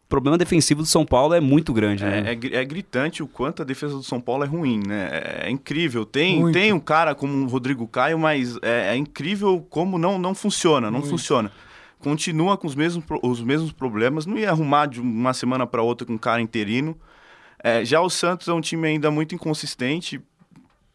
o 0.05 0.07
problema 0.07 0.37
defensivo 0.37 0.83
do 0.83 0.87
São 0.87 1.03
Paulo 1.03 1.33
é 1.33 1.41
muito 1.41 1.73
grande, 1.73 2.03
é, 2.03 2.21
né? 2.21 2.31
É, 2.31 2.57
é, 2.57 2.63
gritante 2.63 3.23
o 3.23 3.27
quanto 3.27 3.63
a 3.63 3.65
defesa 3.65 3.95
do 3.95 4.03
São 4.03 4.21
Paulo 4.21 4.43
é 4.43 4.47
ruim, 4.47 4.79
né? 4.85 5.09
É, 5.11 5.47
é 5.47 5.49
incrível. 5.49 6.05
Tem, 6.05 6.51
tem 6.51 6.71
um 6.71 6.79
cara 6.79 7.15
como 7.15 7.43
o 7.43 7.47
Rodrigo 7.47 7.87
Caio, 7.87 8.19
mas 8.19 8.55
é, 8.61 8.93
é, 8.93 8.95
incrível 8.95 9.65
como 9.67 9.97
não, 9.97 10.19
não 10.19 10.35
funciona, 10.35 10.91
não 10.91 10.99
muito. 10.99 11.09
funciona. 11.09 11.51
Continua 11.99 12.55
com 12.55 12.67
os 12.67 12.75
mesmos, 12.75 13.03
os 13.23 13.41
mesmos 13.41 13.71
problemas, 13.71 14.27
não 14.27 14.37
ia 14.37 14.51
arrumar 14.51 14.85
de 14.85 15.01
uma 15.01 15.33
semana 15.33 15.65
para 15.65 15.81
outra 15.81 16.05
com 16.05 16.13
um 16.13 16.19
cara 16.19 16.39
interino. 16.39 16.95
É, 17.63 17.83
já 17.83 17.99
o 17.99 18.09
Santos 18.09 18.47
é 18.47 18.53
um 18.53 18.61
time 18.61 18.87
ainda 18.87 19.09
muito 19.09 19.33
inconsistente, 19.33 20.21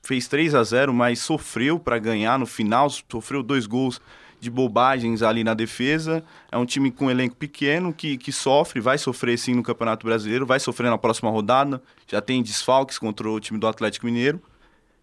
fez 0.05 0.29
3 0.29 0.55
a 0.55 0.63
0 0.63 0.95
mas 0.95 1.19
sofreu 1.19 1.81
para 1.81 1.99
ganhar 1.99 2.39
no 2.39 2.47
final, 2.47 2.89
sofreu 2.89 3.43
dois 3.43 3.67
gols 3.67 4.01
de 4.41 4.51
bobagens 4.51 5.23
ali 5.23 5.45
na 5.45 5.53
defesa. 5.53 6.25
É 6.51 6.57
um 6.57 6.65
time 6.65 6.91
com 6.91 7.07
um 7.07 7.11
elenco 7.11 7.37
pequeno 7.37 7.93
que, 7.93 8.17
que 8.17 8.33
sofre, 8.33 8.81
vai 8.81 8.97
sofrer 8.97 9.39
sim 9.39 9.55
no 9.55 9.63
Campeonato 9.63 10.07
Brasileiro, 10.07 10.47
vai 10.47 10.59
sofrer 10.59 10.91
na 10.91 10.99
próxima 10.99 11.31
rodada. 11.31 11.81
Já 12.09 12.21
tem 12.21 12.43
desfalques 12.43 12.99
contra 12.99 13.29
o 13.29 13.39
time 13.39 13.59
do 13.59 13.67
Atlético 13.67 14.07
Mineiro. 14.07 14.41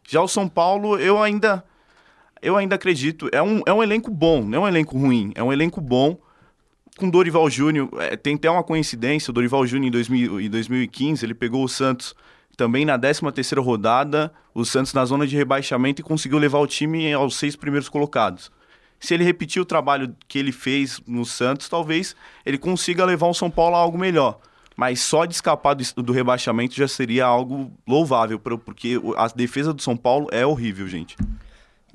Já 0.07 0.21
o 0.21 0.27
São 0.27 0.49
Paulo, 0.49 0.97
eu 0.97 1.21
ainda 1.21 1.63
eu 2.41 2.55
ainda 2.55 2.75
acredito, 2.75 3.29
é 3.31 3.41
um, 3.41 3.61
é 3.65 3.73
um 3.73 3.81
elenco 3.81 4.11
bom, 4.11 4.43
não 4.43 4.59
é 4.59 4.61
um 4.61 4.67
elenco 4.67 4.97
ruim, 4.97 5.31
é 5.35 5.43
um 5.43 5.51
elenco 5.51 5.81
bom. 5.81 6.17
Com 6.95 7.09
Dorival 7.09 7.49
Júnior, 7.49 7.89
é, 7.99 8.15
tem 8.15 8.35
até 8.35 8.49
uma 8.49 8.63
coincidência, 8.63 9.29
o 9.29 9.33
Dorival 9.33 9.65
Júnior 9.67 9.87
em, 9.87 9.91
2000, 9.91 10.41
em 10.41 10.49
2015, 10.49 11.25
ele 11.25 11.33
pegou 11.33 11.63
o 11.63 11.69
Santos 11.69 12.15
também 12.55 12.85
na 12.85 12.97
13ª 12.97 13.63
rodada, 13.63 14.31
o 14.53 14.65
Santos 14.65 14.93
na 14.93 15.05
zona 15.05 15.27
de 15.27 15.35
rebaixamento 15.35 16.01
e 16.01 16.03
conseguiu 16.03 16.39
levar 16.39 16.59
o 16.59 16.67
time 16.67 17.11
aos 17.13 17.35
seis 17.37 17.55
primeiros 17.55 17.89
colocados 17.89 18.51
se 18.99 19.13
ele 19.13 19.23
repetir 19.23 19.61
o 19.61 19.65
trabalho 19.65 20.15
que 20.27 20.39
ele 20.39 20.51
fez 20.51 21.01
no 21.07 21.25
Santos, 21.25 21.69
talvez 21.69 22.15
ele 22.45 22.57
consiga 22.57 23.05
levar 23.05 23.27
o 23.27 23.33
São 23.33 23.49
Paulo 23.49 23.75
a 23.75 23.79
algo 23.79 23.97
melhor. 23.97 24.39
Mas 24.75 25.01
só 25.01 25.25
de 25.25 25.33
escapar 25.33 25.73
do, 25.73 26.03
do 26.03 26.13
rebaixamento 26.13 26.75
já 26.75 26.87
seria 26.87 27.25
algo 27.25 27.71
louvável, 27.87 28.37
porque 28.39 29.01
a 29.17 29.27
defesa 29.27 29.73
do 29.73 29.81
São 29.81 29.97
Paulo 29.97 30.27
é 30.31 30.45
horrível, 30.45 30.87
gente. 30.87 31.15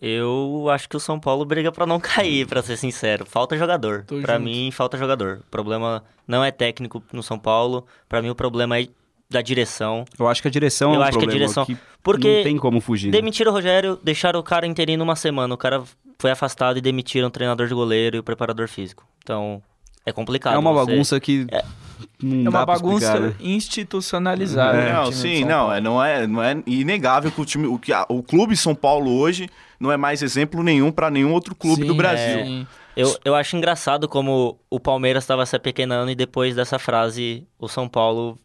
Eu 0.00 0.66
acho 0.68 0.88
que 0.88 0.96
o 0.96 1.00
São 1.00 1.20
Paulo 1.20 1.44
briga 1.44 1.70
para 1.70 1.86
não 1.86 2.00
cair, 2.00 2.44
para 2.44 2.60
ser 2.60 2.76
sincero. 2.76 3.24
Falta 3.24 3.56
jogador. 3.56 4.04
Para 4.20 4.36
mim, 4.36 4.68
falta 4.72 4.98
jogador. 4.98 5.42
O 5.46 5.50
problema 5.50 6.02
não 6.26 6.42
é 6.42 6.50
técnico 6.50 7.00
no 7.12 7.22
São 7.22 7.38
Paulo. 7.38 7.86
Para 8.08 8.20
mim, 8.20 8.28
o 8.28 8.34
problema 8.34 8.80
é 8.80 8.88
da 9.32 9.42
direção. 9.42 10.04
Eu 10.18 10.28
acho 10.28 10.40
que 10.42 10.48
a 10.48 10.50
direção 10.50 10.90
eu 10.90 10.96
é 10.96 10.98
um 10.98 11.02
acho 11.02 11.10
problema 11.12 11.32
que 11.32 11.36
a 11.36 11.38
direção, 11.38 11.66
que 11.66 11.76
porque 12.02 12.36
não 12.36 12.42
tem 12.42 12.56
como 12.56 12.80
fugir. 12.80 13.06
Né? 13.06 13.12
Demitiram 13.12 13.50
o 13.50 13.54
Rogério, 13.54 13.98
deixaram 14.02 14.38
o 14.38 14.42
cara 14.42 14.66
interino 14.66 15.02
uma 15.02 15.16
semana. 15.16 15.54
O 15.54 15.58
cara 15.58 15.82
foi 16.18 16.30
afastado 16.30 16.76
e 16.78 16.80
demitiram 16.80 17.28
o 17.28 17.30
treinador 17.30 17.66
de 17.66 17.74
goleiro 17.74 18.16
e 18.16 18.18
o 18.20 18.22
preparador 18.22 18.68
físico. 18.68 19.04
Então, 19.22 19.62
é 20.04 20.12
complicado. 20.12 20.54
É 20.54 20.58
uma 20.58 20.72
você... 20.72 20.86
bagunça 20.86 21.20
que. 21.20 21.46
É, 21.50 21.58
é 21.58 22.48
uma 22.48 22.66
bagunça 22.66 23.06
explicar, 23.06 23.20
né? 23.20 23.34
institucionalizada. 23.40 24.78
É, 24.78 24.92
não, 24.92 25.12
sim, 25.12 25.44
não, 25.44 25.72
é, 25.72 25.80
não, 25.80 26.04
é, 26.04 26.26
não 26.26 26.42
é 26.42 26.62
inegável 26.66 27.30
que 27.30 27.40
o 27.40 27.44
time, 27.44 27.66
o, 27.66 27.78
que 27.78 27.92
o 28.08 28.22
clube 28.22 28.56
São 28.56 28.74
Paulo 28.74 29.10
hoje 29.12 29.48
não 29.78 29.90
é 29.90 29.96
mais 29.96 30.22
exemplo 30.22 30.62
nenhum 30.62 30.90
para 30.90 31.10
nenhum 31.10 31.32
outro 31.32 31.54
clube 31.54 31.82
sim, 31.82 31.88
do 31.88 31.94
Brasil. 31.94 32.38
É. 32.40 32.66
Eu, 32.94 33.16
eu 33.24 33.34
acho 33.34 33.56
engraçado 33.56 34.08
como 34.08 34.58
o 34.68 34.78
Palmeiras 34.78 35.24
estava 35.24 35.46
se 35.46 35.56
apequenando 35.56 36.10
e 36.10 36.14
depois 36.14 36.54
dessa 36.54 36.78
frase 36.78 37.46
o 37.58 37.66
São 37.66 37.88
Paulo 37.88 38.38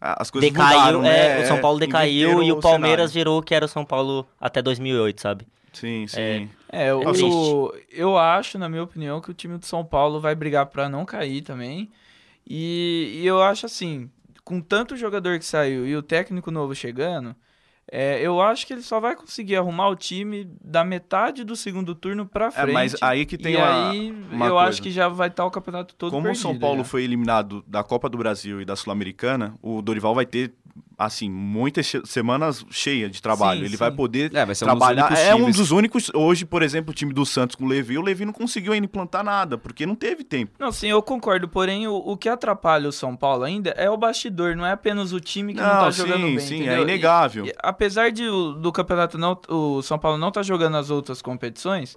as 0.00 0.30
coisas 0.30 0.50
decaiu, 0.50 0.98
mudaram, 0.98 1.04
é, 1.04 1.36
né? 1.36 1.42
o 1.42 1.46
São 1.46 1.60
Paulo 1.60 1.78
decaiu 1.78 2.42
e 2.42 2.50
o 2.50 2.58
Palmeiras 2.58 3.10
cenário. 3.10 3.12
virou 3.12 3.38
o 3.38 3.42
que 3.42 3.54
era 3.54 3.66
o 3.66 3.68
São 3.68 3.84
Paulo 3.84 4.26
até 4.40 4.62
2008, 4.62 5.20
sabe? 5.20 5.46
Sim, 5.72 6.06
sim. 6.06 6.48
É, 6.68 6.92
o, 6.92 7.00
triste. 7.12 7.86
eu 7.90 8.16
acho, 8.18 8.58
na 8.58 8.68
minha 8.68 8.82
opinião, 8.82 9.20
que 9.20 9.30
o 9.30 9.34
time 9.34 9.58
do 9.58 9.66
São 9.66 9.84
Paulo 9.84 10.20
vai 10.20 10.34
brigar 10.34 10.66
para 10.66 10.88
não 10.88 11.04
cair 11.04 11.42
também. 11.42 11.90
E, 12.48 13.20
e 13.22 13.26
eu 13.26 13.42
acho 13.42 13.66
assim, 13.66 14.10
com 14.44 14.60
tanto 14.60 14.96
jogador 14.96 15.38
que 15.38 15.44
saiu 15.44 15.86
e 15.86 15.94
o 15.94 16.02
técnico 16.02 16.50
novo 16.50 16.74
chegando, 16.74 17.36
é, 17.92 18.20
eu 18.22 18.40
acho 18.40 18.66
que 18.66 18.72
ele 18.72 18.82
só 18.82 19.00
vai 19.00 19.16
conseguir 19.16 19.56
arrumar 19.56 19.88
o 19.88 19.96
time 19.96 20.48
da 20.62 20.84
metade 20.84 21.42
do 21.44 21.56
segundo 21.56 21.94
turno 21.94 22.24
pra 22.24 22.50
frente. 22.50 22.70
É, 22.70 22.72
mas 22.72 22.94
aí 23.02 23.26
que 23.26 23.36
tem 23.36 23.54
e 23.54 23.56
uma, 23.56 23.90
aí 23.90 24.12
uma 24.30 24.46
eu 24.46 24.52
coisa. 24.54 24.68
acho 24.68 24.82
que 24.82 24.90
já 24.90 25.08
vai 25.08 25.28
estar 25.28 25.44
o 25.44 25.50
campeonato 25.50 25.94
todo 25.96 26.10
Como 26.12 26.30
o 26.30 26.34
São 26.36 26.56
Paulo 26.58 26.78
já. 26.78 26.84
foi 26.84 27.02
eliminado 27.02 27.64
da 27.66 27.82
Copa 27.82 28.08
do 28.08 28.16
Brasil 28.16 28.60
e 28.60 28.64
da 28.64 28.76
Sul-Americana, 28.76 29.54
o 29.60 29.82
Dorival 29.82 30.14
vai 30.14 30.24
ter 30.26 30.54
assim 31.06 31.30
muitas 31.30 31.90
semanas 32.04 32.64
cheias 32.70 33.10
de 33.10 33.20
trabalho. 33.22 33.60
Sim, 33.60 33.64
Ele 33.66 33.72
sim. 33.72 33.76
vai 33.78 33.90
poder 33.90 34.34
É, 34.34 34.44
vai 34.44 34.54
ser 34.54 34.64
um 34.64 34.68
dos 34.68 34.78
trabalhar. 34.78 35.06
únicos 35.06 35.18
é 35.24 35.34
um 35.34 35.50
dos 35.50 35.70
únicos. 35.70 36.10
Hoje, 36.14 36.44
por 36.44 36.62
exemplo, 36.62 36.90
o 36.90 36.94
time 36.94 37.12
do 37.12 37.24
Santos 37.24 37.56
com 37.56 37.64
o 37.64 37.68
Levi, 37.68 37.96
o 37.98 38.02
Levi 38.02 38.24
não 38.24 38.32
conseguiu 38.32 38.72
ainda 38.72 38.84
implantar 38.84 39.24
nada, 39.24 39.56
porque 39.58 39.86
não 39.86 39.94
teve 39.94 40.22
tempo. 40.24 40.52
Não, 40.58 40.70
sim, 40.70 40.88
eu 40.88 41.02
concordo. 41.02 41.48
Porém, 41.48 41.86
o, 41.88 41.94
o 41.94 42.16
que 42.16 42.28
atrapalha 42.28 42.88
o 42.88 42.92
São 42.92 43.16
Paulo 43.16 43.44
ainda 43.44 43.70
é 43.70 43.88
o 43.90 43.96
bastidor, 43.96 44.54
não 44.56 44.64
é 44.66 44.72
apenas 44.72 45.12
o 45.12 45.20
time 45.20 45.54
que 45.54 45.60
não, 45.60 45.66
tá 45.66 45.92
sim, 45.92 45.98
jogando 46.02 46.22
bem. 46.26 46.38
sim, 46.38 46.56
entendeu? 46.56 46.78
é 46.78 46.82
inegável. 46.82 47.46
E- 47.46 47.48
e 47.50 47.54
apesar 47.62 48.10
de 48.10 48.24
do 48.26 48.70
campeonato 48.72 49.16
não, 49.18 49.38
o 49.48 49.82
São 49.82 49.98
Paulo 49.98 50.18
não 50.18 50.30
tá 50.30 50.42
jogando 50.42 50.76
as 50.76 50.90
outras 50.90 51.22
competições, 51.22 51.96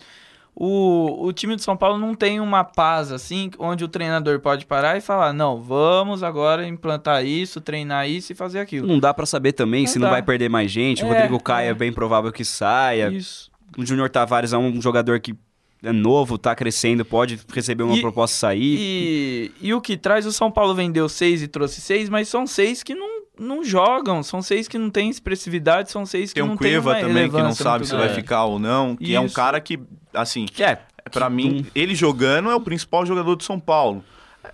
o, 0.56 1.26
o 1.26 1.34
time 1.34 1.56
de 1.56 1.64
São 1.64 1.76
Paulo 1.76 1.98
não 1.98 2.14
tem 2.14 2.40
uma 2.40 2.64
paz 2.64 3.12
assim, 3.12 3.50
onde 3.58 3.84
o 3.84 3.88
treinador 3.88 4.40
pode 4.40 4.66
parar 4.66 4.98
e 4.98 5.02
falar: 5.02 5.34
não, 5.34 5.62
vamos 5.62 6.22
agora 6.24 6.68
implantar 6.68 7.26
isso, 7.26 7.60
treinar 7.60 8.08
isso 8.10 8.32
e 8.32 8.36
fazer 8.36 8.60
aquilo. 8.60 8.88
Não 8.88 9.00
dá 9.00 9.14
pra 9.14 9.26
saber 9.26 9.54
também 9.54 9.84
Não 9.86 9.92
se 9.92 9.98
não 10.00 10.06
dá. 10.08 10.12
vai 10.12 10.22
perder 10.24 10.50
mais 10.50 10.70
gente. 10.72 11.04
O 11.04 11.08
É, 11.08 11.14
Rodrigo 11.14 11.42
Caio 11.42 11.68
é. 11.68 11.72
é. 11.72 11.74
bem 11.74 11.92
provável 11.92 12.32
que 12.32 12.46
saia. 12.46 13.10
Isso. 13.10 13.52
O 13.78 13.86
Júnior 13.86 14.10
Tavares 14.10 14.54
é 14.54 14.58
um 14.58 14.80
jogador 14.82 15.20
que 15.20 15.34
é 15.82 15.92
novo, 15.92 16.38
tá 16.38 16.56
crescendo, 16.56 17.04
pode 17.04 17.38
receber 17.52 17.84
uma 17.84 17.98
E- 17.98 18.02
proposta 18.02 18.38
sair. 18.38 18.78
E, 18.80 19.52
e 19.62 19.74
o 19.74 19.82
que 19.82 19.98
traz, 19.98 20.26
o 20.26 20.32
São 20.32 20.50
Paulo 20.50 20.74
vendeu 20.74 21.10
seis 21.10 21.42
e 21.42 21.48
trouxe 21.48 21.82
seis, 21.82 22.08
mas 22.08 22.30
são 22.30 22.48
seis 22.48 22.82
que 22.84 22.96
não, 22.96 23.13
não 23.40 23.64
jogam, 23.64 24.22
são 24.24 24.42
seis 24.42 24.68
que 24.68 24.78
não 24.78 24.90
têm 24.90 25.10
expressividade, 25.10 25.90
são 25.92 26.06
seis 26.06 26.30
que 26.32 26.36
Tem 26.40 26.44
não 26.48 26.54
um 26.54 26.58
têm 26.58 26.72
Cueva 26.72 26.92
uma 26.92 27.00
também 27.00 27.30
que 27.30 27.38
não 27.38 27.54
sabe 27.56 27.86
se 27.88 27.96
vai 27.96 28.10
ficar 28.10 28.46
ou 28.46 28.60
não, 28.60 28.96
que 28.96 29.14
é 29.16 29.20
um 29.20 29.26
Isso. 29.26 29.36
cara 29.36 29.60
que, 29.60 29.80
assim, 30.14 30.46
Que 30.46 30.64
é, 30.64 30.80
Pra 31.12 31.30
mim, 31.30 31.66
ele 31.76 31.94
jogando 31.96 32.50
é 32.50 32.56
o 32.56 32.62
principal 32.62 33.06
jogador 33.06 33.36
do 33.36 33.44
São 33.44 33.60
Paulo. 33.60 34.04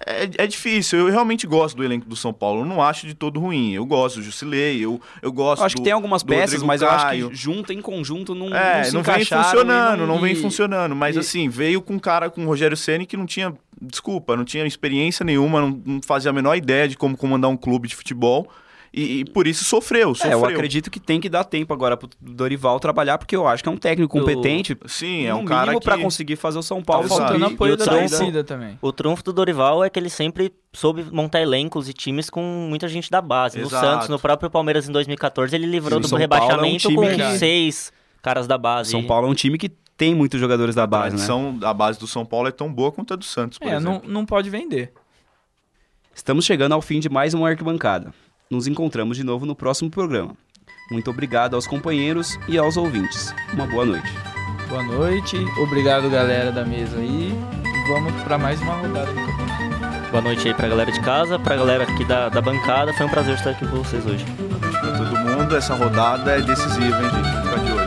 É, 0.06 0.44
é 0.44 0.48
difícil, 0.48 1.00
eu 1.00 1.10
realmente 1.10 1.46
gosto 1.48 1.76
do 1.76 1.84
elenco 1.84 2.08
do 2.08 2.16
São 2.16 2.32
Paulo, 2.32 2.62
eu 2.62 2.66
não 2.66 2.82
acho 2.82 3.06
de 3.08 3.14
todo 3.16 3.40
ruim. 3.40 3.74
Eu 3.74 3.86
gosto 3.86 4.18
do 4.18 4.22
Jusilei, 4.24 4.80
eu, 4.84 5.02
eu 5.22 5.32
gosto 5.32 5.62
eu 5.62 5.66
acho 5.66 5.76
que 5.76 5.82
do- 5.82 5.84
tem 5.86 5.94
algumas 5.94 6.22
peças, 6.24 6.62
mas 6.64 6.82
eu 6.82 6.90
acho 6.90 7.06
Caio. 7.06 7.30
que 7.30 7.36
junto 7.36 7.74
em 7.74 7.82
conjunto 7.82 8.34
não, 8.36 8.56
É, 8.56 8.78
não 8.78 8.84
se 8.86 8.94
não 8.94 9.04
vem 9.04 9.26
funcionando, 9.26 10.04
e 10.04 10.08
não 10.08 10.20
vem 10.22 10.34
e- 10.34 10.36
funcionando. 10.36 10.96
Mas 10.96 11.16
e- 11.16 11.20
assim, 11.20 11.50
veio 11.50 11.82
com 11.82 11.94
um 11.96 12.00
cara 12.00 12.30
com 12.30 12.44
o 12.44 12.46
Rogério 12.48 12.78
Ceni 12.78 13.06
que 13.08 13.18
não 13.18 13.26
tinha, 13.26 13.52
desculpa, 13.82 14.38
não 14.38 14.46
tinha 14.46 14.66
experiência 14.66 15.24
nenhuma, 15.26 15.60
não, 15.62 15.82
não 15.86 16.02
fazia 16.04 16.30
a 16.30 16.34
menor 16.34 16.56
ideia 16.56 16.88
de 16.88 16.96
como 16.96 17.18
comandar 17.18 17.50
um 17.50 17.58
clube 17.58 17.88
de 17.88 17.96
futebol. 17.96 18.48
E, 18.92 19.20
e 19.20 19.26
por 19.26 19.46
isso 19.46 19.64
sofreu, 19.64 20.12
É, 20.12 20.14
sofreu. 20.16 20.32
eu 20.40 20.46
acredito 20.46 20.90
que 20.90 21.00
tem 21.00 21.22
que 21.22 21.30
dar 21.30 21.44
tempo 21.44 21.72
agora 21.74 21.96
pro 21.96 22.10
Dorival 22.20 22.80
trabalhar, 22.80 23.18
porque 23.20 23.36
eu 23.36 23.48
acho 23.48 23.62
que 23.62 23.70
é 23.70 23.72
um 23.72 23.78
técnico 23.78 24.18
Eu- 24.18 24.22
competente. 24.22 24.76
Sim, 24.88 25.26
é 25.28 25.32
no 25.32 25.40
um 25.40 25.46
cara 25.46 25.74
que... 25.76 25.82
pra 25.82 25.98
conseguir 25.98 26.36
fazer 26.36 26.58
o 26.58 26.64
São 26.64 26.82
Paulo 26.82 27.08
Tá 27.08 27.16
Faltando 27.16 27.46
apoio 27.46 27.78
da 27.78 27.86
torcida 27.86 28.44
também. 28.44 28.80
O 28.82 28.92
trunfo 28.92 29.24
do 29.24 29.32
Dorival 29.32 29.84
é 29.84 29.90
que 29.90 30.00
ele 30.00 30.10
sempre 30.10 30.52
soube 30.74 31.06
montar 31.12 31.40
elencos 31.42 31.88
e 31.88 31.94
times 31.94 32.30
com 32.30 32.42
muita 32.42 32.88
gente 32.88 33.12
da 33.12 33.22
base. 33.22 33.60
No 33.60 33.68
Exato. 33.68 33.86
Santos, 33.86 34.10
no 34.10 34.18
próprio 34.18 34.50
Palmeiras 34.50 34.90
em 34.90 34.92
2014, 34.92 35.56
ele 35.56 35.68
livrou 35.68 35.98
Sim, 35.98 36.02
do 36.02 36.08
São 36.08 36.18
Paulo 36.18 36.34
é 36.34 36.38
um 36.38 36.48
rebaixamento 36.48 36.88
time 36.90 36.96
com 36.96 37.16
que- 37.16 37.38
seis 37.38 37.94
caras 38.24 38.48
da 38.48 38.58
base. 38.58 38.90
São 38.92 39.04
Paulo 39.06 39.28
é 39.28 39.30
um 39.30 39.36
time 39.36 39.58
que 39.58 39.70
tem 39.96 40.16
muitos 40.16 40.40
jogadores 40.40 40.74
da 40.76 40.84
A 40.84 40.88
base, 40.88 41.04
né? 41.16 41.24
tradição, 41.26 41.60
a 41.62 41.74
base 41.74 42.00
do 42.00 42.08
São 42.08 42.26
Paulo 42.26 42.48
é 42.48 42.52
tão 42.52 42.72
boa 42.74 42.92
quanto 42.92 43.14
a 43.14 43.18
do 43.18 43.24
Santos, 43.26 43.60
por 43.60 43.68
É, 43.68 43.80
não, 43.80 43.92
exemplo. 43.98 44.10
não 44.12 44.26
pode 44.26 44.50
vender. 44.50 44.92
Estamos 46.16 46.46
chegando 46.46 46.74
ao 46.74 46.82
fim 46.82 47.00
de 47.00 47.10
mais 47.10 47.34
uma 47.34 47.48
arquibancada. 47.50 48.14
Nos 48.52 48.66
encontramos 48.66 49.16
de 49.16 49.24
novo 49.24 49.46
no 49.46 49.56
próximo 49.56 49.92
programa. 49.92 50.36
Muito 50.92 51.12
obrigado 51.12 51.54
aos 51.54 51.68
companheiros 51.68 52.36
e 52.48 52.58
aos 52.58 52.78
ouvintes. 52.78 53.32
Uma 53.54 53.68
boa 53.68 53.86
noite. 53.86 54.12
Boa 54.68 54.82
noite, 54.82 55.38
obrigado 55.62 56.10
galera 56.10 56.52
da 56.52 56.66
mesa 56.66 56.98
aí. 56.98 57.32
E 57.32 57.88
vamos 57.94 58.12
pra 58.24 58.40
mais 58.40 58.60
uma 58.60 58.74
rodada 58.74 59.06
do 59.06 59.14
campeonato. 59.14 60.10
Boa 60.10 60.24
noite 60.24 60.48
aí 60.48 60.54
pra 60.56 60.68
galera 60.68 60.92
de 60.92 61.00
casa, 61.02 61.38
pra 61.38 61.58
galera 61.58 61.84
aqui 61.84 62.04
da, 62.06 62.30
da 62.30 62.42
bancada. 62.42 62.92
Foi 62.94 63.06
um 63.06 63.10
prazer 63.10 63.36
estar 63.36 63.52
aqui 63.52 63.68
com 63.68 63.84
vocês 63.84 64.04
hoje. 64.04 64.26
Pra 64.26 64.98
todo 64.98 65.16
mundo, 65.16 65.56
essa 65.56 65.76
rodada 65.76 66.32
é 66.32 66.42
decisiva, 66.42 67.04
hein, 67.04 67.10
gente? 67.12 67.44
Fica 67.44 67.60
de 67.60 67.72
olho. 67.72 67.79